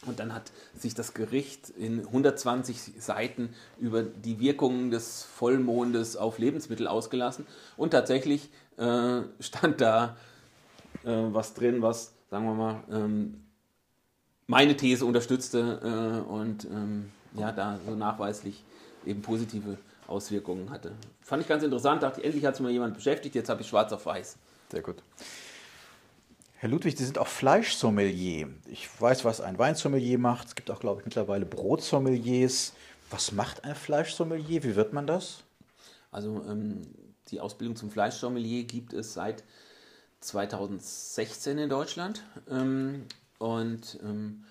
Und 0.06 0.20
dann 0.20 0.34
hat 0.34 0.52
sich 0.76 0.94
das 0.94 1.14
Gericht 1.14 1.70
in 1.72 2.06
120 2.06 2.94
Seiten 3.00 3.50
über 3.80 4.04
die 4.04 4.40
Wirkungen 4.40 4.92
des 4.92 5.24
Vollmondes 5.24 6.18
auf 6.18 6.38
Lebensmittel 6.38 6.88
ausgelassen. 6.88 7.48
Und 7.78 7.92
tatsächlich 7.92 8.50
äh, 8.78 9.22
stand 9.40 9.82
da 9.82 10.16
äh, 11.04 11.10
was 11.10 11.54
drin, 11.56 11.82
was, 11.82 12.14
sagen 12.30 12.46
wir 12.46 12.54
mal, 12.54 12.84
ähm, 12.92 13.44
meine 14.46 14.78
These 14.78 15.06
unterstützte. 15.06 16.24
Äh, 16.28 16.30
und 16.30 16.66
ähm, 16.66 17.12
ja, 17.34 17.52
da 17.52 17.80
so 17.86 17.96
nachweislich 17.96 18.64
eben 19.06 19.22
positive 19.22 19.78
Auswirkungen 20.08 20.70
hatte. 20.70 20.94
Fand 21.22 21.44
ich 21.44 21.48
ganz 21.48 21.64
interessant, 21.64 22.04
dachte 22.04 22.22
ich, 22.22 22.26
endlich 22.26 22.46
hat 22.46 22.56
sich 22.56 22.64
mal 22.64 22.72
jemand 22.72 22.96
beschäftigt, 22.96 23.36
jetzt 23.36 23.50
habe 23.50 23.62
ich 23.62 23.68
schwarz 23.68 23.92
auf 23.92 24.06
weiß. 24.06 24.38
Sehr 24.72 24.82
gut. 24.82 24.98
Herr 26.60 26.70
Ludwig, 26.70 26.98
Sie 26.98 27.06
sind 27.06 27.20
auch 27.20 27.28
Fleischsommelier. 27.28 28.50
Ich 28.66 28.90
weiß, 29.00 29.26
was 29.26 29.42
ein 29.42 29.60
Weinsommelier 29.60 30.18
macht. 30.18 30.48
Es 30.48 30.56
gibt 30.56 30.72
auch, 30.72 30.80
glaube 30.80 31.02
ich, 31.02 31.06
mittlerweile 31.06 31.46
Brotsommeliers. 31.46 32.74
Was 33.12 33.32
macht 33.32 33.64
ein 33.64 33.76
Fleischsommelier? 33.76 34.64
Wie 34.64 34.76
wird 34.76 34.92
man 34.92 35.06
das? 35.06 35.44
Also 36.12 36.44
ähm, 36.50 36.82
die 37.28 37.40
Ausbildung 37.40 37.76
zum 37.76 37.92
Fleischsommelier 37.92 38.64
gibt 38.64 38.94
es 38.94 39.14
seit 39.14 39.44
2016 40.22 41.60
in 41.60 41.70
Deutschland. 41.70 42.24
Ähm, 42.50 43.06
und 43.38 44.00
ähm, 44.02 44.44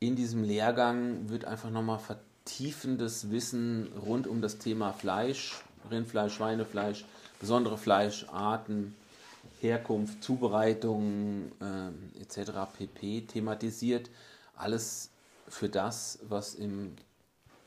in 0.00 0.16
diesem 0.16 0.44
Lehrgang 0.44 1.30
wird 1.30 1.46
einfach 1.46 1.70
nochmal 1.70 2.00
vertiefendes 2.44 3.30
Wissen 3.30 3.90
rund 4.04 4.26
um 4.26 4.42
das 4.42 4.58
Thema 4.58 4.92
Fleisch, 4.92 5.62
Rindfleisch, 5.90 6.34
Schweinefleisch, 6.34 7.06
besondere 7.40 7.78
Fleischarten, 7.78 8.94
Herkunft, 9.60 10.22
Zubereitung 10.22 11.50
äh, 11.62 12.20
etc. 12.20 12.52
pp. 12.76 13.22
thematisiert. 13.22 14.10
Alles 14.56 15.10
für 15.48 15.70
das, 15.70 16.18
was 16.28 16.54
im 16.54 16.94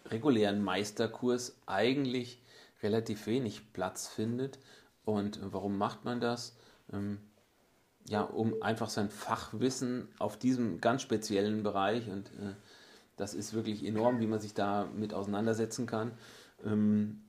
regulären 0.05 0.63
Meisterkurs 0.63 1.55
eigentlich 1.65 2.39
relativ 2.83 3.25
wenig 3.25 3.73
Platz 3.73 4.07
findet. 4.07 4.59
Und 5.05 5.39
warum 5.41 5.77
macht 5.77 6.05
man 6.05 6.21
das? 6.21 6.55
Ähm, 6.93 7.17
ja, 8.07 8.21
um 8.21 8.61
einfach 8.61 8.89
sein 8.89 9.09
Fachwissen 9.09 10.07
auf 10.19 10.37
diesem 10.37 10.79
ganz 10.81 11.01
speziellen 11.01 11.63
Bereich 11.63 12.07
und 12.09 12.27
äh, 12.27 12.53
das 13.17 13.33
ist 13.33 13.53
wirklich 13.53 13.85
enorm, 13.85 14.19
wie 14.19 14.27
man 14.27 14.39
sich 14.39 14.53
da 14.53 14.87
mit 14.95 15.13
auseinandersetzen 15.13 15.85
kann, 15.85 16.11
ähm, 16.65 17.21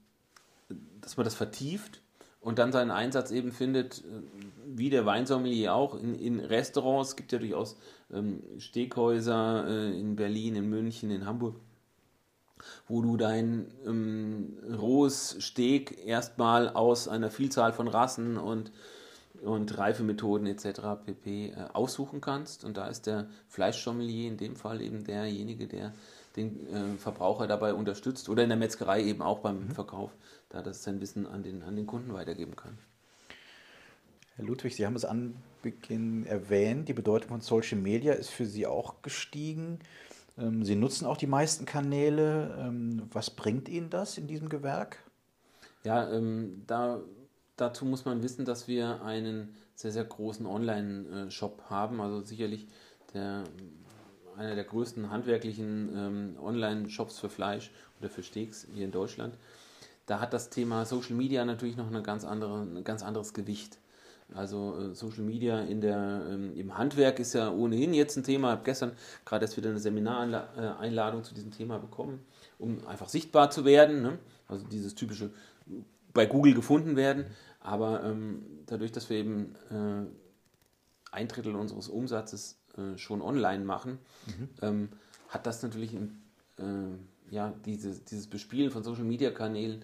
dass 1.01 1.17
man 1.17 1.25
das 1.25 1.35
vertieft 1.35 2.01
und 2.41 2.59
dann 2.59 2.71
seinen 2.71 2.91
Einsatz 2.91 3.31
eben 3.31 3.51
findet, 3.51 3.99
äh, 3.99 4.21
wie 4.65 4.89
der 4.89 5.05
Weinsommelier 5.05 5.73
auch, 5.73 5.95
in, 5.95 6.15
in 6.15 6.39
Restaurants. 6.39 7.09
Es 7.09 7.15
gibt 7.15 7.31
ja 7.31 7.39
durchaus 7.39 7.75
ähm, 8.13 8.41
Steakhäuser 8.59 9.67
äh, 9.67 9.99
in 9.99 10.15
Berlin, 10.15 10.55
in 10.55 10.69
München, 10.69 11.11
in 11.11 11.25
Hamburg, 11.25 11.55
wo 12.87 13.01
du 13.01 13.17
dein 13.17 13.71
ähm, 13.85 14.57
rohes 14.79 15.37
Steak 15.41 16.05
erstmal 16.05 16.69
aus 16.69 17.07
einer 17.07 17.31
Vielzahl 17.31 17.73
von 17.73 17.87
Rassen 17.87 18.37
und, 18.37 18.71
und 19.43 19.77
Reifemethoden 19.77 20.47
etc. 20.47 20.81
pp. 21.05 21.49
Äh, 21.49 21.55
aussuchen 21.73 22.21
kannst. 22.21 22.63
Und 22.63 22.77
da 22.77 22.87
ist 22.87 23.07
der 23.07 23.27
Fleischsommelier 23.47 24.27
in 24.27 24.37
dem 24.37 24.55
Fall 24.55 24.81
eben 24.81 25.03
derjenige, 25.03 25.67
der 25.67 25.93
den 26.35 26.67
äh, 26.67 26.97
Verbraucher 26.97 27.47
dabei 27.47 27.73
unterstützt 27.73 28.29
oder 28.29 28.43
in 28.43 28.49
der 28.49 28.57
Metzgerei 28.57 29.03
eben 29.03 29.21
auch 29.21 29.39
beim 29.39 29.67
mhm. 29.67 29.71
Verkauf, 29.71 30.11
da 30.49 30.61
das 30.61 30.83
sein 30.83 31.01
Wissen 31.01 31.25
an 31.25 31.43
den, 31.43 31.63
an 31.63 31.75
den 31.75 31.87
Kunden 31.87 32.13
weitergeben 32.13 32.55
kann. 32.55 32.77
Herr 34.35 34.45
Ludwig, 34.45 34.75
Sie 34.75 34.85
haben 34.85 34.95
es 34.95 35.05
an 35.05 35.35
Beginn 35.61 36.25
erwähnt, 36.25 36.87
die 36.87 36.93
Bedeutung 36.93 37.29
von 37.29 37.41
Social 37.41 37.77
Media 37.77 38.13
ist 38.13 38.29
für 38.29 38.45
Sie 38.45 38.65
auch 38.65 39.01
gestiegen. 39.01 39.79
Ähm, 40.37 40.63
Sie 40.63 40.75
nutzen 40.75 41.05
auch 41.05 41.17
die 41.17 41.27
meisten 41.27 41.65
Kanäle. 41.65 42.55
Ähm, 42.59 43.03
was 43.11 43.29
bringt 43.29 43.67
Ihnen 43.67 43.89
das 43.89 44.17
in 44.17 44.27
diesem 44.27 44.47
Gewerk? 44.47 44.99
Ja, 45.83 46.09
ähm, 46.11 46.63
da, 46.67 47.01
dazu 47.61 47.85
muss 47.85 48.05
man 48.05 48.23
wissen, 48.23 48.45
dass 48.45 48.67
wir 48.67 49.01
einen 49.03 49.55
sehr, 49.75 49.91
sehr 49.91 50.03
großen 50.03 50.45
Online-Shop 50.45 51.63
haben. 51.69 52.01
Also 52.01 52.21
sicherlich 52.21 52.67
der 53.13 53.43
einer 54.39 54.55
der 54.55 54.63
größten 54.63 55.09
handwerklichen 55.09 55.89
ähm, 55.93 56.35
Online-Shops 56.41 57.19
für 57.19 57.29
Fleisch 57.29 57.71
oder 57.99 58.09
für 58.09 58.23
Steaks 58.23 58.67
hier 58.73 58.85
in 58.85 58.91
Deutschland. 58.91 59.35
Da 60.05 60.19
hat 60.21 60.33
das 60.33 60.49
Thema 60.49 60.85
Social 60.85 61.15
Media 61.15 61.43
natürlich 61.43 61.75
noch 61.75 61.87
eine 61.87 62.01
ganz 62.01 62.23
andere, 62.23 62.61
ein 62.61 62.83
ganz 62.83 63.03
anderes 63.03 63.33
Gewicht. 63.33 63.77
Also 64.33 64.77
äh, 64.79 64.95
Social 64.95 65.23
Media 65.23 65.61
in 65.61 65.81
der, 65.81 66.25
ähm, 66.29 66.55
im 66.55 66.77
Handwerk 66.77 67.19
ist 67.19 67.33
ja 67.33 67.51
ohnehin 67.51 67.93
jetzt 67.93 68.15
ein 68.15 68.23
Thema. 68.23 68.49
Ich 68.49 68.51
habe 68.53 68.63
gestern 68.63 68.91
gerade 69.25 69.45
erst 69.45 69.57
wieder 69.57 69.69
eine 69.71 69.79
Seminareinladung 69.79 71.23
zu 71.23 71.33
diesem 71.33 71.51
Thema 71.51 71.77
bekommen, 71.77 72.19
um 72.59 72.87
einfach 72.87 73.09
sichtbar 73.09 73.51
zu 73.51 73.65
werden. 73.65 74.01
Ne? 74.01 74.19
Also 74.47 74.65
dieses 74.65 74.95
typische 74.95 75.31
bei 76.13 76.25
Google 76.25 76.53
gefunden 76.53 76.95
werden. 76.95 77.25
Aber 77.59 78.03
ähm, 78.03 78.45
dadurch, 78.65 78.91
dass 78.91 79.09
wir 79.09 79.17
eben 79.17 79.55
äh, 79.69 80.05
ein 81.11 81.27
Drittel 81.27 81.55
unseres 81.55 81.89
Umsatzes 81.89 82.57
äh, 82.77 82.97
schon 82.97 83.21
online 83.21 83.63
machen, 83.63 83.99
mhm. 84.27 84.49
ähm, 84.61 84.89
hat 85.27 85.45
das 85.45 85.61
natürlich 85.61 85.93
ein, 85.93 86.21
äh, 86.57 87.33
ja, 87.33 87.53
diese, 87.65 87.99
dieses 87.99 88.27
Bespielen 88.27 88.71
von 88.71 88.83
Social 88.83 89.03
Media 89.03 89.31
Kanälen 89.31 89.83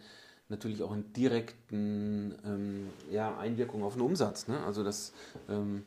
natürlich 0.50 0.84
auch 0.84 0.92
einen 0.92 1.12
direkten 1.14 2.36
ähm, 2.46 2.90
ja, 3.12 3.38
Einwirkung 3.38 3.84
auf 3.84 3.94
den 3.94 4.02
Umsatz. 4.04 4.48
Ne? 4.48 4.64
Also 4.64 4.84
das 4.84 5.14
ähm, 5.50 5.86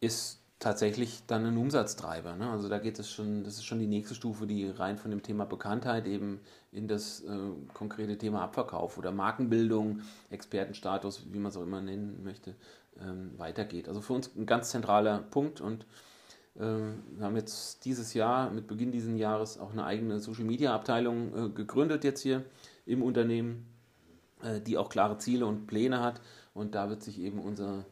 ist 0.00 0.41
tatsächlich 0.62 1.24
dann 1.26 1.44
ein 1.44 1.56
Umsatztreiber. 1.56 2.36
Ne? 2.36 2.48
Also 2.48 2.68
da 2.68 2.78
geht 2.78 2.98
es 3.00 3.10
schon, 3.10 3.42
das 3.42 3.54
ist 3.54 3.64
schon 3.64 3.80
die 3.80 3.88
nächste 3.88 4.14
Stufe, 4.14 4.46
die 4.46 4.70
rein 4.70 4.96
von 4.96 5.10
dem 5.10 5.20
Thema 5.20 5.44
Bekanntheit 5.44 6.06
eben 6.06 6.40
in 6.70 6.86
das 6.86 7.20
äh, 7.24 7.36
konkrete 7.74 8.16
Thema 8.16 8.42
Abverkauf 8.42 8.96
oder 8.96 9.10
Markenbildung, 9.10 10.02
Expertenstatus, 10.30 11.24
wie 11.32 11.40
man 11.40 11.50
es 11.50 11.56
auch 11.56 11.62
immer 11.62 11.80
nennen 11.80 12.22
möchte, 12.22 12.54
ähm, 13.00 13.32
weitergeht. 13.38 13.88
Also 13.88 14.00
für 14.00 14.12
uns 14.12 14.30
ein 14.36 14.46
ganz 14.46 14.70
zentraler 14.70 15.18
Punkt 15.18 15.60
und 15.60 15.84
äh, 16.54 16.60
wir 16.60 17.24
haben 17.24 17.36
jetzt 17.36 17.84
dieses 17.84 18.14
Jahr, 18.14 18.50
mit 18.50 18.68
Beginn 18.68 18.92
dieses 18.92 19.18
Jahres, 19.18 19.58
auch 19.58 19.72
eine 19.72 19.84
eigene 19.84 20.20
Social 20.20 20.44
Media 20.44 20.72
Abteilung 20.72 21.46
äh, 21.46 21.48
gegründet 21.48 22.04
jetzt 22.04 22.20
hier 22.20 22.44
im 22.86 23.02
Unternehmen, 23.02 23.66
äh, 24.44 24.60
die 24.60 24.78
auch 24.78 24.90
klare 24.90 25.18
Ziele 25.18 25.44
und 25.44 25.66
Pläne 25.66 26.00
hat 26.00 26.20
und 26.54 26.76
da 26.76 26.88
wird 26.88 27.02
sich 27.02 27.18
eben 27.18 27.40
unser 27.40 27.84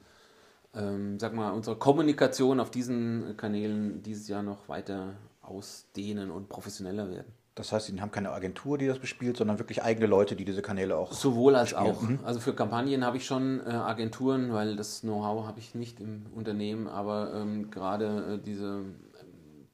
ähm, 0.74 1.18
sag 1.18 1.35
mal, 1.35 1.50
unsere 1.50 1.76
Kommunikation 1.76 2.61
auf 2.61 2.70
diesen 2.70 3.37
Kanälen 3.37 4.02
dieses 4.02 4.28
Jahr 4.28 4.42
noch 4.42 4.68
weiter 4.68 5.14
ausdehnen 5.42 6.30
und 6.30 6.48
professioneller 6.48 7.11
werden. 7.11 7.33
Das 7.56 7.72
heißt, 7.72 7.87
Sie 7.88 8.00
haben 8.00 8.12
keine 8.12 8.30
Agentur, 8.30 8.78
die 8.78 8.87
das 8.87 8.98
bespielt, 8.98 9.37
sondern 9.37 9.59
wirklich 9.59 9.83
eigene 9.83 10.06
Leute, 10.06 10.37
die 10.37 10.44
diese 10.44 10.62
Kanäle 10.62 10.96
auch. 10.96 11.12
Sowohl 11.12 11.56
als 11.56 11.70
bespielen. 11.70 11.94
auch. 11.94 12.00
Mhm. 12.02 12.20
Also 12.24 12.40
für 12.40 12.54
Kampagnen 12.54 13.04
habe 13.04 13.16
ich 13.16 13.26
schon 13.26 13.61
äh, 13.61 13.70
Agenturen, 13.70 14.52
weil 14.52 14.76
das 14.76 15.00
Know-how 15.00 15.46
habe 15.46 15.59
ich 15.59 15.74
nicht 15.74 16.00
im 16.00 16.26
Unternehmen, 16.35 16.87
aber 16.87 17.35
ähm, 17.35 17.70
gerade 17.70 18.35
äh, 18.35 18.44
diese 18.44 18.66
ähm, 18.66 18.94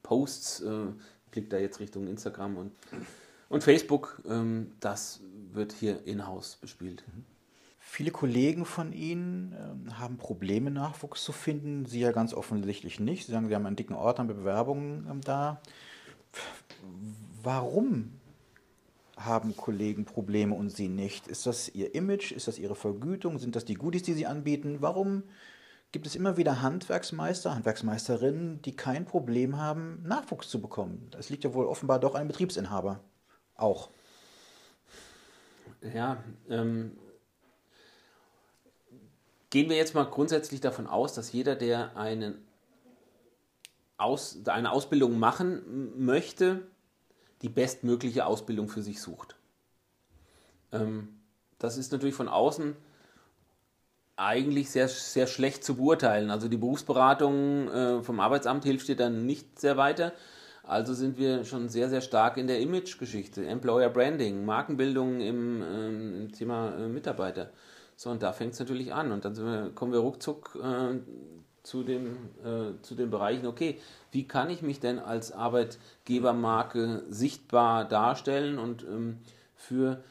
Posts, 0.03 0.63
äh, 0.63 0.71
blickt 1.31 1.53
da 1.53 1.59
jetzt 1.59 1.79
Richtung 1.79 2.07
Instagram 2.07 2.57
und, 2.57 2.73
und 3.51 3.63
Facebook, 3.63 4.23
ähm, 4.27 4.73
das 4.81 5.21
wird 5.53 5.73
hier 5.73 6.07
in-house 6.07 6.57
bespielt. 6.57 7.05
Mhm. 7.07 7.25
Viele 7.89 8.11
Kollegen 8.11 8.65
von 8.65 8.93
Ihnen 8.93 9.55
ähm, 9.59 9.99
haben 9.99 10.17
Probleme, 10.19 10.71
Nachwuchs 10.71 11.23
zu 11.23 11.33
finden. 11.33 11.87
Sie 11.87 12.01
ja 12.01 12.13
ganz 12.13 12.35
offensichtlich 12.35 13.01
nicht. 13.01 13.27
Sie 13.27 13.33
sagen, 13.33 13.49
Sie 13.49 13.55
haben 13.55 13.65
einen 13.65 13.77
dicken 13.77 13.95
Ort 13.95 14.21
an 14.21 14.27
Bewerbungen 14.27 15.07
ähm, 15.11 15.21
da 15.21 15.61
warum 17.43 18.13
haben 19.17 19.57
Kollegen 19.57 20.05
Probleme 20.05 20.55
und 20.55 20.71
sie 20.71 20.89
nicht? 20.89 21.27
Ist 21.27 21.47
das 21.47 21.69
ihr 21.71 21.95
Image? 21.95 22.33
Ist 22.33 22.49
das 22.49 22.59
ihre 22.59 22.75
Vergütung? 22.75 23.39
Sind 23.39 23.57
das 23.57 23.65
die 23.65 23.75
Goodies, 23.75 24.03
die 24.03 24.13
sie 24.13 24.27
anbieten? 24.27 24.79
Warum 24.81 25.23
gibt 25.93 26.07
es 26.07 26.17
immer 26.17 26.37
wieder 26.37 26.61
Handwerksmeister, 26.61 27.55
Handwerksmeisterinnen, 27.55 28.61
die 28.63 28.77
kein 28.77 29.07
Problem 29.07 29.57
haben, 29.57 30.03
Nachwuchs 30.03 30.49
zu 30.49 30.61
bekommen? 30.61 31.09
Das 31.13 31.31
liegt 31.31 31.45
ja 31.45 31.55
wohl 31.55 31.67
offenbar 31.67 31.99
doch 31.99 32.15
an 32.15 32.29
Betriebsinhaber. 32.29 33.01
Auch. 33.55 33.91
Ja, 35.95 36.23
ähm, 36.51 36.93
gehen 39.51 39.69
wir 39.69 39.77
jetzt 39.77 39.95
mal 39.95 40.05
grundsätzlich 40.05 40.61
davon 40.61 40.87
aus, 40.87 41.15
dass 41.15 41.33
jeder, 41.33 41.55
der 41.55 41.97
einen 41.97 42.47
aus, 43.97 44.39
eine 44.47 44.73
Ausbildung 44.73 45.19
machen 45.19 45.93
möchte, 45.97 46.67
die 47.43 47.49
bestmögliche 47.49 48.27
Ausbildung 48.27 48.69
für 48.69 48.83
sich 48.83 49.01
sucht. 49.01 49.37
Ähm, 50.73 51.21
das 51.59 51.77
ist 51.77 51.93
natürlich 51.93 52.15
von 52.15 52.29
außen 52.29 52.77
eigentlich 54.17 54.71
sehr, 54.71 54.89
sehr 54.89 55.27
schlecht 55.27 55.63
zu 55.63 55.77
beurteilen. 55.77 56.31
Also 56.31 56.49
die 56.49 56.57
Berufsberatung 56.57 57.69
äh, 57.69 58.03
vom 58.03 58.21
Arbeitsamt 58.21 58.65
hilft 58.65 58.89
dir 58.89 58.97
dann 58.97 59.27
nicht 59.27 59.61
sehr 59.61 59.77
weiter. 59.77 60.13
Also 60.63 60.95
sind 60.95 61.19
wir 61.19 61.45
schon 61.45 61.69
sehr, 61.69 61.89
sehr 61.89 62.01
stark 62.01 62.39
in 62.39 62.47
der 62.47 62.61
Image-Geschichte, 62.61 63.47
Employer 63.47 63.91
Branding, 63.91 64.45
Markenbildung 64.45 65.21
im, 65.21 65.63
ähm, 65.63 66.21
im 66.23 66.33
Thema 66.33 66.75
äh, 66.77 66.89
Mitarbeiter. 66.89 67.51
So, 67.97 68.11
und 68.11 68.23
da 68.23 68.33
fängt 68.33 68.53
es 68.53 68.59
natürlich 68.59 68.93
an. 68.93 69.11
Und 69.11 69.25
dann 69.25 69.37
wir, 69.37 69.71
kommen 69.75 69.93
wir 69.93 70.01
ruckzuck 70.01 70.59
äh, 70.63 70.99
zu, 71.63 71.83
dem, 71.83 72.17
äh, 72.45 72.81
zu 72.83 72.95
den 72.95 73.11
Bereichen, 73.11 73.47
okay, 73.47 73.81
wie 74.13 74.29
kann 74.29 74.51
ich 74.51 74.63
mich 74.63 74.79
denn 74.79 74.99
als 74.99 75.33
Arbeitgebermarke 75.33 77.03
sichtbar 77.09 77.87
darstellen 77.87 78.59
und 78.59 78.85
ähm, 78.85 79.19
für 79.55 80.03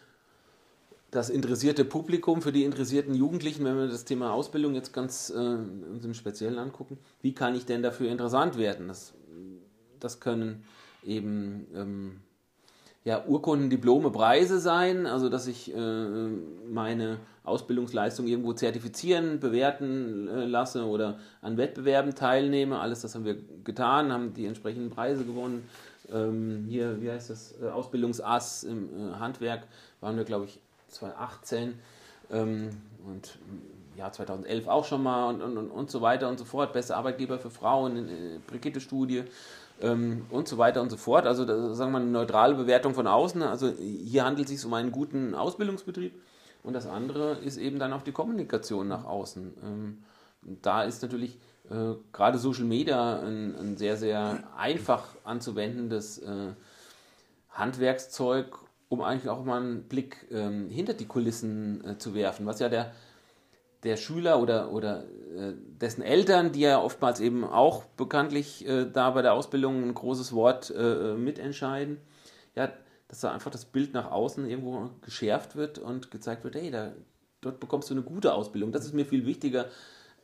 das 1.12 1.30
interessierte 1.30 1.86
Publikum, 1.86 2.42
für 2.42 2.52
die 2.52 2.66
interessierten 2.66 3.16
Jugendlichen, 3.16 3.64
wenn 3.64 3.78
wir 3.78 3.88
das 3.88 4.04
Thema 4.04 4.34
Ausbildung 4.34 4.76
jetzt 4.76 4.92
ganz 4.92 5.30
äh, 5.30 5.38
uns 5.38 6.04
im 6.04 6.14
Speziellen 6.14 6.60
angucken, 6.60 6.98
wie 7.22 7.34
kann 7.34 7.56
ich 7.56 7.66
denn 7.66 7.82
dafür 7.82 8.12
interessant 8.12 8.58
werden? 8.58 8.90
Das, 8.90 9.14
das 10.00 10.20
können 10.20 10.66
eben 11.06 11.68
ähm, 11.74 12.22
ja, 13.06 13.24
Urkunden, 13.24 13.70
Diplome, 13.70 14.10
Preise 14.10 14.60
sein, 14.60 15.06
also 15.06 15.30
dass 15.30 15.46
ich 15.46 15.74
äh, 15.74 16.28
meine 16.68 17.18
Ausbildungsleistung 17.44 18.26
irgendwo 18.26 18.54
zertifizieren, 18.54 19.40
bewerten 19.40 20.28
äh, 20.28 20.46
lasse 20.46 20.86
oder 20.86 21.20
an 21.44 21.56
Wettbewerben 21.56 22.16
teilnehme. 22.16 22.80
Alles 22.80 23.02
das 23.02 23.14
haben 23.14 23.24
wir 23.24 23.38
getan, 23.64 24.12
haben 24.12 24.34
die 24.34 24.48
entsprechenden 24.48 24.90
Preise 24.90 25.24
gewonnen. 25.24 25.70
Ähm, 26.12 26.66
hier, 26.68 27.00
wie 27.00 27.12
heißt 27.12 27.30
das, 27.30 27.54
äh, 27.62 27.68
Ausbildungsass 27.70 28.64
im 28.64 28.90
äh, 28.90 29.14
Handwerk 29.20 29.68
waren 30.02 30.18
wir, 30.18 30.24
glaube 30.24 30.46
ich, 30.46 30.60
2018 30.88 31.76
ähm, 32.32 32.70
und 33.06 33.38
im 33.94 34.00
Jahr 34.00 34.12
2011 34.14 34.68
auch 34.68 34.86
schon 34.86 35.04
mal 35.04 35.30
und, 35.30 35.44
und, 35.44 35.70
und 35.70 35.92
so 35.92 36.02
weiter 36.02 36.28
und 36.28 36.40
so 36.40 36.46
fort. 36.46 36.74
Beste 36.74 36.96
Arbeitgeber 36.96 37.38
für 37.38 37.52
Frauen, 37.52 38.10
äh, 38.10 38.40
Brigitte-Studie 38.48 39.26
ähm, 39.82 40.26
und 40.30 40.48
so 40.48 40.58
weiter 40.58 40.82
und 40.82 40.90
so 40.90 40.98
fort. 40.98 41.26
Also 41.26 41.46
das, 41.46 41.78
sagen 41.78 41.92
wir 41.92 42.00
mal 42.00 42.02
eine 42.02 42.12
neutrale 42.12 42.56
Bewertung 42.56 42.94
von 42.94 43.08
außen. 43.08 43.42
Also 43.42 43.72
hier 43.72 44.26
handelt 44.26 44.50
es 44.50 44.56
sich 44.56 44.66
um 44.66 44.74
einen 44.74 44.92
guten 44.92 45.36
Ausbildungsbetrieb. 45.36 46.14
Und 46.64 46.74
das 46.74 46.88
andere 46.88 47.38
ist 47.44 47.58
eben 47.58 47.78
dann 47.78 47.94
auch 47.94 48.02
die 48.02 48.12
Kommunikation 48.12 48.88
nach 48.88 49.06
außen. 49.06 49.54
Ähm, 49.64 50.04
da 50.62 50.84
ist 50.84 51.02
natürlich 51.02 51.38
äh, 51.70 51.96
gerade 52.12 52.38
Social 52.38 52.66
Media 52.66 53.20
ein, 53.20 53.56
ein, 53.56 53.78
sehr, 53.78 53.98
sehr 53.98 54.44
einfach 54.58 55.04
anzuwendendes 55.24 56.20
äh, 56.20 56.54
Handwerkszeug, 57.52 58.58
um 58.90 59.02
eigentlich 59.02 59.30
auch 59.30 59.44
mal 59.44 59.62
einen 59.62 59.84
Blick 59.84 60.28
ähm, 60.32 60.70
hinter 60.70 60.94
die 60.94 61.06
Kulissen 61.06 61.84
äh, 61.86 61.98
zu 61.98 62.14
werfen, 62.14 62.46
was 62.46 62.60
ja 62.60 62.70
der 62.70 62.94
der 63.86 63.98
Schüler 63.98 64.42
oder, 64.42 64.72
oder 64.72 65.06
äh, 65.36 65.54
dessen 65.82 66.02
Eltern, 66.02 66.52
die 66.52 66.62
ja 66.62 66.82
oftmals 66.82 67.20
eben 67.20 67.44
auch 67.44 67.84
bekanntlich 67.84 68.68
äh, 68.68 68.86
da 68.92 69.12
bei 69.12 69.22
der 69.22 69.34
Ausbildung 69.34 69.84
ein 69.84 69.94
großes 69.94 70.34
Wort 70.34 70.74
äh, 70.76 71.14
mitentscheiden, 71.14 72.00
ja, 72.56 72.72
dass 73.08 73.22
da 73.22 73.32
einfach 73.32 73.52
das 73.52 73.66
Bild 73.66 73.94
nach 73.94 74.12
außen 74.12 74.50
irgendwo 74.50 74.90
geschärft 75.02 75.56
wird 75.56 75.78
und 75.78 76.12
gezeigt 76.12 76.44
wird, 76.44 76.56
hey, 76.56 76.72
da, 76.72 76.94
dort 77.42 77.60
bekommst 77.60 77.90
du 77.90 77.94
eine 77.94 78.04
gute 78.04 78.34
Ausbildung. 78.34 78.72
Das 78.72 78.86
ist 78.86 78.94
mir 78.94 79.06
viel 79.06 79.26
wichtiger, 79.26 79.66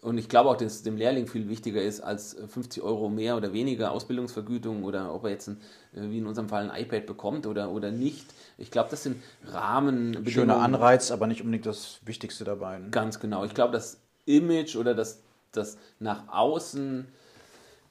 und 0.01 0.17
ich 0.17 0.29
glaube 0.29 0.49
auch, 0.49 0.57
dass 0.57 0.73
es 0.73 0.83
dem 0.83 0.97
Lehrling 0.97 1.27
viel 1.27 1.47
wichtiger 1.47 1.81
ist 1.81 2.01
als 2.01 2.35
50 2.47 2.81
Euro 2.81 3.07
mehr 3.07 3.37
oder 3.37 3.53
weniger 3.53 3.91
Ausbildungsvergütung 3.91 4.83
oder 4.83 5.13
ob 5.13 5.25
er 5.25 5.29
jetzt, 5.29 5.47
ein, 5.47 5.61
äh, 5.93 6.09
wie 6.09 6.17
in 6.17 6.25
unserem 6.25 6.49
Fall, 6.49 6.69
ein 6.69 6.81
iPad 6.83 7.05
bekommt 7.05 7.45
oder, 7.45 7.69
oder 7.69 7.91
nicht. 7.91 8.25
Ich 8.57 8.71
glaube, 8.71 8.89
das 8.89 9.03
sind 9.03 9.21
Rahmenbedingungen. 9.45 10.31
Schöner 10.31 10.57
Anreiz, 10.57 11.11
aber 11.11 11.27
nicht 11.27 11.41
unbedingt 11.41 11.67
das 11.67 11.99
Wichtigste 12.03 12.43
dabei. 12.43 12.79
Ne? 12.79 12.89
Ganz 12.89 13.19
genau. 13.19 13.45
Ich 13.45 13.53
glaube, 13.53 13.73
das 13.73 14.01
Image 14.25 14.75
oder 14.75 14.95
das, 14.95 15.21
das 15.51 15.77
nach 15.99 16.27
außen 16.29 17.07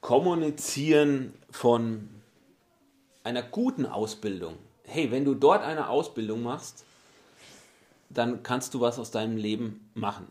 Kommunizieren 0.00 1.32
von 1.50 2.08
einer 3.22 3.42
guten 3.42 3.86
Ausbildung. 3.86 4.56
Hey, 4.82 5.12
wenn 5.12 5.24
du 5.24 5.34
dort 5.34 5.62
eine 5.62 5.88
Ausbildung 5.88 6.42
machst, 6.42 6.84
dann 8.08 8.42
kannst 8.42 8.74
du 8.74 8.80
was 8.80 8.98
aus 8.98 9.12
deinem 9.12 9.36
Leben 9.36 9.90
machen 9.94 10.26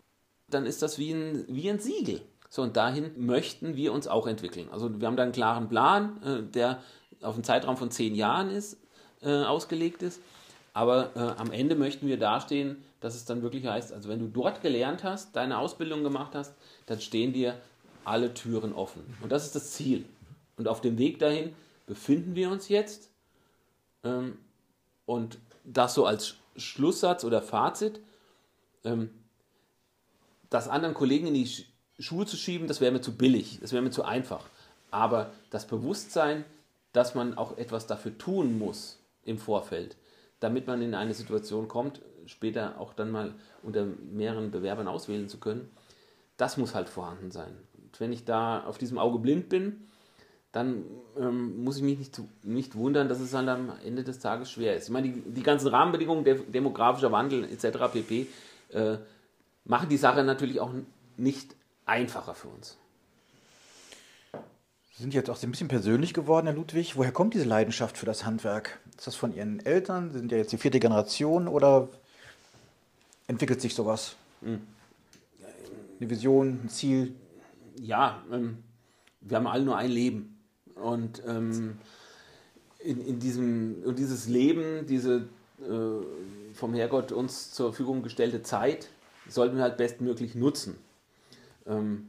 dann 0.50 0.66
ist 0.66 0.82
das 0.82 0.98
wie 0.98 1.12
ein, 1.12 1.44
wie 1.48 1.70
ein 1.70 1.78
Siegel. 1.78 2.20
So, 2.48 2.62
und 2.62 2.76
dahin 2.76 3.12
möchten 3.16 3.76
wir 3.76 3.92
uns 3.92 4.08
auch 4.08 4.26
entwickeln. 4.26 4.68
Also 4.72 5.00
wir 5.00 5.06
haben 5.06 5.16
da 5.16 5.22
einen 5.22 5.32
klaren 5.32 5.68
Plan, 5.68 6.22
äh, 6.22 6.42
der 6.42 6.82
auf 7.22 7.34
einen 7.34 7.44
Zeitraum 7.44 7.76
von 7.76 7.90
zehn 7.90 8.14
Jahren 8.14 8.50
ist, 8.50 8.76
äh, 9.22 9.44
ausgelegt 9.44 10.02
ist. 10.02 10.20
Aber 10.72 11.10
äh, 11.14 11.40
am 11.40 11.52
Ende 11.52 11.74
möchten 11.74 12.06
wir 12.06 12.18
dastehen, 12.18 12.82
dass 13.00 13.14
es 13.14 13.24
dann 13.24 13.42
wirklich 13.42 13.66
heißt, 13.66 13.92
also 13.92 14.08
wenn 14.08 14.18
du 14.18 14.28
dort 14.28 14.62
gelernt 14.62 15.04
hast, 15.04 15.34
deine 15.36 15.58
Ausbildung 15.58 16.02
gemacht 16.02 16.34
hast, 16.34 16.54
dann 16.86 17.00
stehen 17.00 17.32
dir 17.32 17.56
alle 18.04 18.34
Türen 18.34 18.72
offen. 18.72 19.02
Und 19.22 19.32
das 19.32 19.44
ist 19.44 19.54
das 19.54 19.72
Ziel. 19.72 20.04
Und 20.56 20.68
auf 20.68 20.80
dem 20.80 20.98
Weg 20.98 21.18
dahin 21.18 21.54
befinden 21.86 22.34
wir 22.34 22.50
uns 22.50 22.68
jetzt. 22.68 23.10
Ähm, 24.04 24.38
und 25.06 25.38
das 25.64 25.94
so 25.94 26.06
als 26.06 26.36
Schlusssatz 26.56 27.24
oder 27.24 27.42
Fazit. 27.42 28.00
Ähm, 28.84 29.10
das 30.50 30.68
anderen 30.68 30.94
Kollegen 30.94 31.28
in 31.28 31.34
die 31.34 31.48
Schuhe 31.98 32.26
zu 32.26 32.36
schieben, 32.36 32.68
das 32.68 32.80
wäre 32.80 32.92
mir 32.92 33.00
zu 33.00 33.16
billig, 33.16 33.58
das 33.60 33.72
wäre 33.72 33.82
mir 33.82 33.90
zu 33.90 34.04
einfach. 34.04 34.44
Aber 34.90 35.30
das 35.50 35.66
Bewusstsein, 35.66 36.44
dass 36.92 37.14
man 37.14 37.38
auch 37.38 37.56
etwas 37.56 37.86
dafür 37.86 38.18
tun 38.18 38.58
muss 38.58 38.98
im 39.24 39.38
Vorfeld, 39.38 39.96
damit 40.40 40.66
man 40.66 40.82
in 40.82 40.94
eine 40.94 41.14
Situation 41.14 41.68
kommt, 41.68 42.00
später 42.26 42.80
auch 42.80 42.92
dann 42.94 43.10
mal 43.10 43.34
unter 43.62 43.84
mehreren 43.84 44.50
Bewerbern 44.50 44.88
auswählen 44.88 45.28
zu 45.28 45.38
können, 45.38 45.70
das 46.36 46.56
muss 46.56 46.74
halt 46.74 46.88
vorhanden 46.88 47.30
sein. 47.30 47.56
Und 47.74 48.00
wenn 48.00 48.12
ich 48.12 48.24
da 48.24 48.64
auf 48.64 48.78
diesem 48.78 48.98
Auge 48.98 49.18
blind 49.18 49.48
bin, 49.48 49.86
dann 50.52 50.84
ähm, 51.16 51.62
muss 51.62 51.76
ich 51.76 51.82
mich 51.82 51.98
nicht, 51.98 52.20
nicht 52.42 52.74
wundern, 52.74 53.08
dass 53.08 53.20
es 53.20 53.30
dann 53.30 53.48
am 53.48 53.72
Ende 53.84 54.02
des 54.02 54.18
Tages 54.18 54.50
schwer 54.50 54.74
ist. 54.74 54.84
Ich 54.84 54.90
meine, 54.90 55.08
die, 55.08 55.20
die 55.20 55.42
ganzen 55.42 55.68
Rahmenbedingungen, 55.68 56.24
demografischer 56.52 57.12
Wandel 57.12 57.44
etc. 57.44 57.92
pp. 57.92 58.26
Äh, 58.70 58.96
machen 59.64 59.88
die 59.88 59.96
Sache 59.96 60.24
natürlich 60.24 60.60
auch 60.60 60.72
nicht 61.16 61.54
einfacher 61.86 62.34
für 62.34 62.48
uns. 62.48 62.76
Sie 65.00 65.02
sind 65.02 65.14
jetzt 65.14 65.30
auch 65.30 65.42
ein 65.42 65.50
bisschen 65.50 65.68
persönlich 65.68 66.12
geworden, 66.12 66.46
Herr 66.46 66.54
Ludwig. 66.54 66.96
Woher 66.96 67.12
kommt 67.12 67.32
diese 67.32 67.46
Leidenschaft 67.46 67.96
für 67.96 68.06
das 68.06 68.26
Handwerk? 68.26 68.80
Ist 68.98 69.06
das 69.06 69.16
von 69.16 69.34
Ihren 69.34 69.64
Eltern? 69.64 70.10
Sie 70.10 70.18
sind 70.18 70.30
ja 70.30 70.38
jetzt 70.38 70.52
die 70.52 70.58
vierte 70.58 70.78
Generation 70.78 71.48
oder 71.48 71.88
entwickelt 73.26 73.60
sich 73.60 73.74
sowas? 73.74 74.16
Hm. 74.42 74.60
Eine 75.98 76.10
Vision, 76.10 76.60
ein 76.64 76.68
Ziel? 76.68 77.14
Ja, 77.80 78.22
ähm, 78.30 78.58
wir 79.22 79.38
haben 79.38 79.46
alle 79.46 79.64
nur 79.64 79.76
ein 79.76 79.90
Leben. 79.90 80.38
Und 80.74 81.22
ähm, 81.26 81.78
in, 82.78 83.00
in, 83.00 83.18
diesem, 83.20 83.84
in 83.84 83.96
dieses 83.96 84.28
Leben, 84.28 84.86
diese 84.86 85.28
äh, 85.60 86.54
vom 86.54 86.74
Herrgott 86.74 87.12
uns 87.12 87.52
zur 87.52 87.70
Verfügung 87.70 88.02
gestellte 88.02 88.42
Zeit, 88.42 88.88
sollten 89.28 89.56
wir 89.56 89.62
halt 89.62 89.76
bestmöglich 89.76 90.34
nutzen. 90.34 90.76
Ähm, 91.66 92.08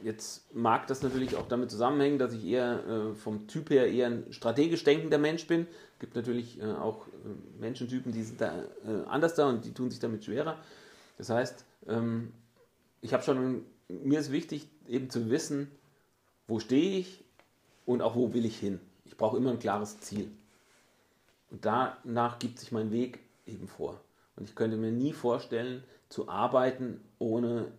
jetzt 0.00 0.54
mag 0.54 0.86
das 0.86 1.02
natürlich 1.02 1.36
auch 1.36 1.48
damit 1.48 1.70
zusammenhängen, 1.70 2.18
dass 2.18 2.32
ich 2.32 2.44
eher 2.44 2.84
äh, 2.86 3.14
vom 3.14 3.46
Typ 3.46 3.70
her 3.70 3.90
eher 3.90 4.08
ein 4.08 4.32
strategisch 4.32 4.84
denkender 4.84 5.18
Mensch 5.18 5.46
bin. 5.46 5.66
Es 5.94 6.00
gibt 6.00 6.14
natürlich 6.14 6.60
äh, 6.60 6.64
auch 6.64 7.06
äh, 7.08 7.60
Menschentypen, 7.60 8.12
die 8.12 8.22
sind 8.22 8.40
da 8.40 8.54
äh, 8.84 9.04
anders 9.08 9.34
da 9.34 9.48
und 9.48 9.64
die 9.64 9.72
tun 9.72 9.90
sich 9.90 10.00
damit 10.00 10.24
schwerer. 10.24 10.56
Das 11.18 11.30
heißt, 11.30 11.64
ähm, 11.88 12.32
ich 13.00 13.12
habe 13.12 13.22
schon, 13.22 13.64
mir 13.88 14.20
ist 14.20 14.32
wichtig 14.32 14.68
eben 14.88 15.10
zu 15.10 15.30
wissen, 15.30 15.70
wo 16.46 16.60
stehe 16.60 16.98
ich 16.98 17.24
und 17.84 18.02
auch 18.02 18.14
wo 18.14 18.34
will 18.34 18.44
ich 18.44 18.58
hin. 18.58 18.80
Ich 19.04 19.16
brauche 19.16 19.36
immer 19.36 19.50
ein 19.50 19.58
klares 19.58 20.00
Ziel. 20.00 20.30
Und 21.50 21.64
danach 21.64 22.38
gibt 22.38 22.58
sich 22.58 22.72
mein 22.72 22.90
Weg 22.90 23.20
eben 23.46 23.68
vor. 23.68 24.00
Und 24.36 24.48
ich 24.48 24.54
könnte 24.54 24.76
mir 24.76 24.90
nie 24.90 25.12
vorstellen, 25.12 25.82
zu 26.08 26.28
arbeiten, 26.28 27.00
ohne 27.18 27.72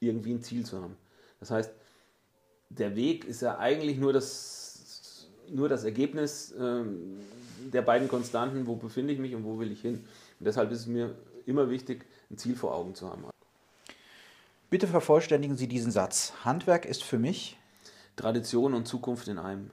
irgendwie 0.00 0.32
ein 0.32 0.42
Ziel 0.42 0.64
zu 0.64 0.80
haben. 0.82 0.96
Das 1.38 1.50
heißt, 1.50 1.72
der 2.70 2.94
Weg 2.96 3.24
ist 3.24 3.42
ja 3.42 3.58
eigentlich 3.58 3.98
nur 3.98 4.12
das, 4.12 5.28
nur 5.48 5.68
das 5.68 5.84
Ergebnis 5.84 6.54
ähm, 6.58 7.20
der 7.72 7.82
beiden 7.82 8.08
Konstanten, 8.08 8.66
wo 8.66 8.76
befinde 8.76 9.12
ich 9.12 9.18
mich 9.18 9.34
und 9.34 9.44
wo 9.44 9.58
will 9.58 9.72
ich 9.72 9.80
hin. 9.80 10.04
Und 10.38 10.46
deshalb 10.46 10.70
ist 10.70 10.80
es 10.80 10.86
mir 10.86 11.14
immer 11.46 11.68
wichtig, 11.68 12.06
ein 12.30 12.38
Ziel 12.38 12.56
vor 12.56 12.74
Augen 12.74 12.94
zu 12.94 13.08
haben. 13.08 13.24
Bitte 14.70 14.86
vervollständigen 14.86 15.56
Sie 15.56 15.66
diesen 15.66 15.90
Satz. 15.90 16.32
Handwerk 16.44 16.86
ist 16.86 17.02
für 17.02 17.18
mich 17.18 17.58
Tradition 18.14 18.74
und 18.74 18.86
Zukunft 18.86 19.26
in 19.26 19.38
einem. 19.38 19.70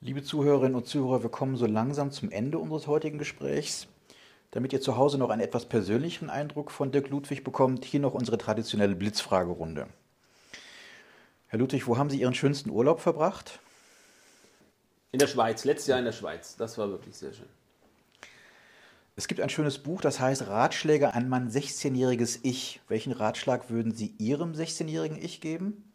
Liebe 0.00 0.24
Zuhörerinnen 0.24 0.74
und 0.74 0.88
Zuhörer, 0.88 1.22
wir 1.22 1.30
kommen 1.30 1.56
so 1.56 1.66
langsam 1.66 2.10
zum 2.10 2.30
Ende 2.32 2.58
unseres 2.58 2.88
heutigen 2.88 3.18
Gesprächs. 3.18 3.86
Damit 4.52 4.72
ihr 4.74 4.82
zu 4.82 4.96
Hause 4.96 5.18
noch 5.18 5.30
einen 5.30 5.40
etwas 5.40 5.66
persönlicheren 5.66 6.30
Eindruck 6.30 6.70
von 6.70 6.92
Dirk 6.92 7.08
Ludwig 7.08 7.42
bekommt, 7.42 7.84
hier 7.86 8.00
noch 8.00 8.12
unsere 8.12 8.36
traditionelle 8.36 8.94
Blitzfragerunde. 8.94 9.88
Herr 11.48 11.58
Ludwig, 11.58 11.86
wo 11.86 11.96
haben 11.96 12.10
Sie 12.10 12.20
Ihren 12.20 12.34
schönsten 12.34 12.70
Urlaub 12.70 13.00
verbracht? 13.00 13.60
In 15.10 15.18
der 15.18 15.26
Schweiz, 15.26 15.64
letztes 15.64 15.88
Jahr 15.88 15.98
in 15.98 16.04
der 16.04 16.12
Schweiz. 16.12 16.56
Das 16.56 16.76
war 16.76 16.90
wirklich 16.90 17.16
sehr 17.16 17.32
schön. 17.32 17.48
Es 19.16 19.26
gibt 19.26 19.40
ein 19.40 19.48
schönes 19.48 19.78
Buch, 19.78 20.02
das 20.02 20.20
heißt 20.20 20.46
Ratschläge 20.46 21.14
an 21.14 21.30
mein 21.30 21.50
16-jähriges 21.50 22.40
Ich. 22.42 22.80
Welchen 22.88 23.12
Ratschlag 23.12 23.70
würden 23.70 23.94
Sie 23.94 24.14
Ihrem 24.18 24.52
16-jährigen 24.52 25.16
Ich 25.20 25.40
geben? 25.40 25.92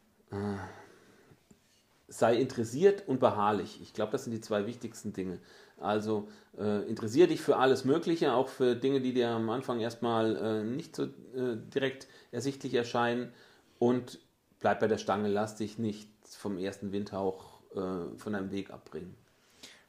Sei 2.07 2.35
interessiert 2.37 3.07
und 3.07 3.19
beharrlich. 3.19 3.81
Ich 3.81 3.93
glaube, 3.93 4.11
das 4.11 4.23
sind 4.23 4.33
die 4.33 4.41
zwei 4.41 4.65
wichtigsten 4.65 5.13
Dinge. 5.13 5.39
Also 5.79 6.27
äh, 6.57 6.87
interessier 6.89 7.27
dich 7.27 7.41
für 7.41 7.57
alles 7.57 7.85
Mögliche, 7.85 8.33
auch 8.33 8.47
für 8.47 8.75
Dinge, 8.75 9.01
die 9.01 9.13
dir 9.13 9.29
am 9.29 9.49
Anfang 9.49 9.79
erstmal 9.79 10.35
äh, 10.35 10.63
nicht 10.63 10.95
so 10.95 11.03
äh, 11.03 11.57
direkt 11.73 12.07
ersichtlich 12.31 12.73
erscheinen 12.73 13.31
und 13.79 14.19
bleib 14.59 14.79
bei 14.79 14.87
der 14.87 14.97
Stange, 14.97 15.29
lass 15.29 15.55
dich 15.55 15.77
nicht 15.77 16.09
vom 16.27 16.57
ersten 16.57 16.91
Windhauch 16.91 17.61
äh, 17.75 18.17
von 18.17 18.33
deinem 18.33 18.51
Weg 18.51 18.71
abbringen. 18.71 19.15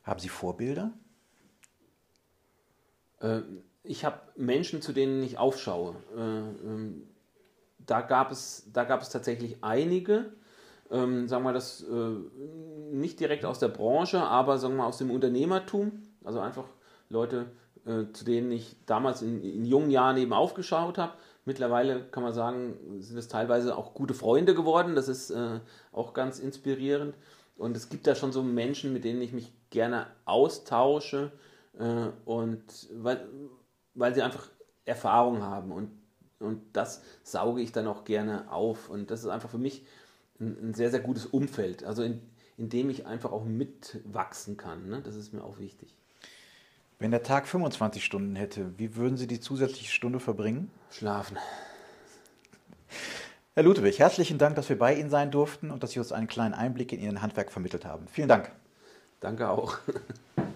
Haben 0.03 0.21
Sie 0.21 0.29
Vorbilder? 0.29 0.93
Äh, 3.21 3.41
ich 3.83 4.05
habe 4.05 4.21
Menschen, 4.37 4.83
zu 4.83 4.93
denen 4.93 5.23
ich 5.23 5.39
aufschaue. 5.39 5.97
Äh, 6.15 6.21
ähm, 6.21 7.09
da, 7.79 8.03
gab 8.03 8.31
es, 8.31 8.65
da 8.73 8.85
gab 8.85 9.03
es 9.03 9.09
tatsächlich 9.09 9.57
einige, 9.63 10.33
ähm, 10.91 11.29
sagen 11.29 11.45
wir 11.45 11.53
das 11.53 11.83
äh, 11.83 12.93
nicht 12.93 13.21
direkt 13.21 13.45
aus 13.45 13.59
der 13.59 13.69
Branche, 13.69 14.21
aber 14.21 14.59
sagen 14.59 14.77
wir 14.77 14.87
aus 14.87 14.99
dem 14.99 15.11
Unternehmertum, 15.11 16.03
also 16.25 16.41
einfach 16.41 16.65
Leute, 17.09 17.47
äh, 17.87 18.13
zu 18.13 18.25
denen 18.25 18.51
ich 18.53 18.77
damals 18.87 19.23
in, 19.23 19.43
in 19.43 19.65
jungen 19.65 19.91
Jahren 19.91 20.17
eben 20.17 20.33
aufgeschaut 20.33 20.99
habe. 20.99 21.13
Mittlerweile 21.45 22.05
kann 22.05 22.23
man 22.23 22.35
sagen, 22.35 23.01
sind 23.01 23.17
es 23.17 23.29
teilweise 23.29 23.77
auch 23.77 23.95
gute 23.95 24.13
Freunde 24.13 24.55
geworden. 24.55 24.95
Das 24.95 25.09
ist 25.09 25.31
äh, 25.31 25.61
auch 25.93 26.13
ganz 26.13 26.39
inspirierend. 26.39 27.15
Und 27.57 27.77
es 27.77 27.89
gibt 27.89 28.07
da 28.07 28.15
schon 28.15 28.33
so 28.33 28.43
Menschen, 28.43 28.93
mit 28.93 29.05
denen 29.05 29.23
ich 29.23 29.33
mich 29.33 29.53
gerne 29.71 30.07
austausche 30.27 31.33
äh, 31.79 32.09
und 32.25 32.63
weil, 32.93 33.27
weil 33.95 34.15
sie 34.15 34.23
einfach 34.23 34.49
Erfahrung 34.85 35.43
haben 35.43 35.73
und, 35.73 35.91
und 36.39 36.63
das 36.73 37.03
sauge 37.23 37.61
ich 37.61 37.73
dann 37.73 37.87
auch 37.87 38.05
gerne 38.05 38.51
auf. 38.51 38.91
Und 38.91 39.11
das 39.11 39.21
ist 39.21 39.29
einfach 39.29 39.51
für 39.51 39.59
mich 39.59 39.87
ein, 40.41 40.71
ein 40.71 40.75
sehr, 40.75 40.91
sehr 40.91 41.01
gutes 41.01 41.27
Umfeld, 41.27 41.85
also 41.85 42.03
in, 42.03 42.21
in 42.57 42.69
dem 42.69 42.91
ich 42.91 43.07
einfach 43.07 43.33
auch 43.33 43.45
mitwachsen 43.45 44.57
kann. 44.57 44.89
Ne? 44.89 45.01
Das 45.03 45.15
ist 45.15 45.33
mir 45.33 45.43
auch 45.43 45.59
wichtig. 45.59 45.95
Wenn 46.99 47.13
der 47.13 47.23
Tag 47.23 47.47
25 47.47 48.05
Stunden 48.05 48.35
hätte, 48.35 48.77
wie 48.77 48.97
würden 48.97 49.17
Sie 49.17 49.29
die 49.29 49.39
zusätzliche 49.39 49.93
Stunde 49.93 50.19
verbringen? 50.19 50.71
Schlafen. 50.91 51.37
Herr 53.55 53.63
Ludwig, 53.63 53.99
herzlichen 53.99 54.39
Dank, 54.39 54.57
dass 54.57 54.69
wir 54.69 54.79
bei 54.79 54.95
Ihnen 54.95 55.11
sein 55.11 55.31
durften 55.31 55.71
und 55.71 55.83
dass 55.83 55.93
Sie 55.93 55.99
uns 56.01 56.13
einen 56.13 56.27
kleinen 56.27 56.55
Einblick 56.55 56.93
in 56.93 57.01
Ihren 57.01 57.23
Handwerk 57.23 57.53
vermittelt 57.53 57.85
haben. 57.85 58.07
Vielen 58.09 58.29
Dank. 58.29 58.51
Danke 59.21 59.49
auch. 59.49 59.79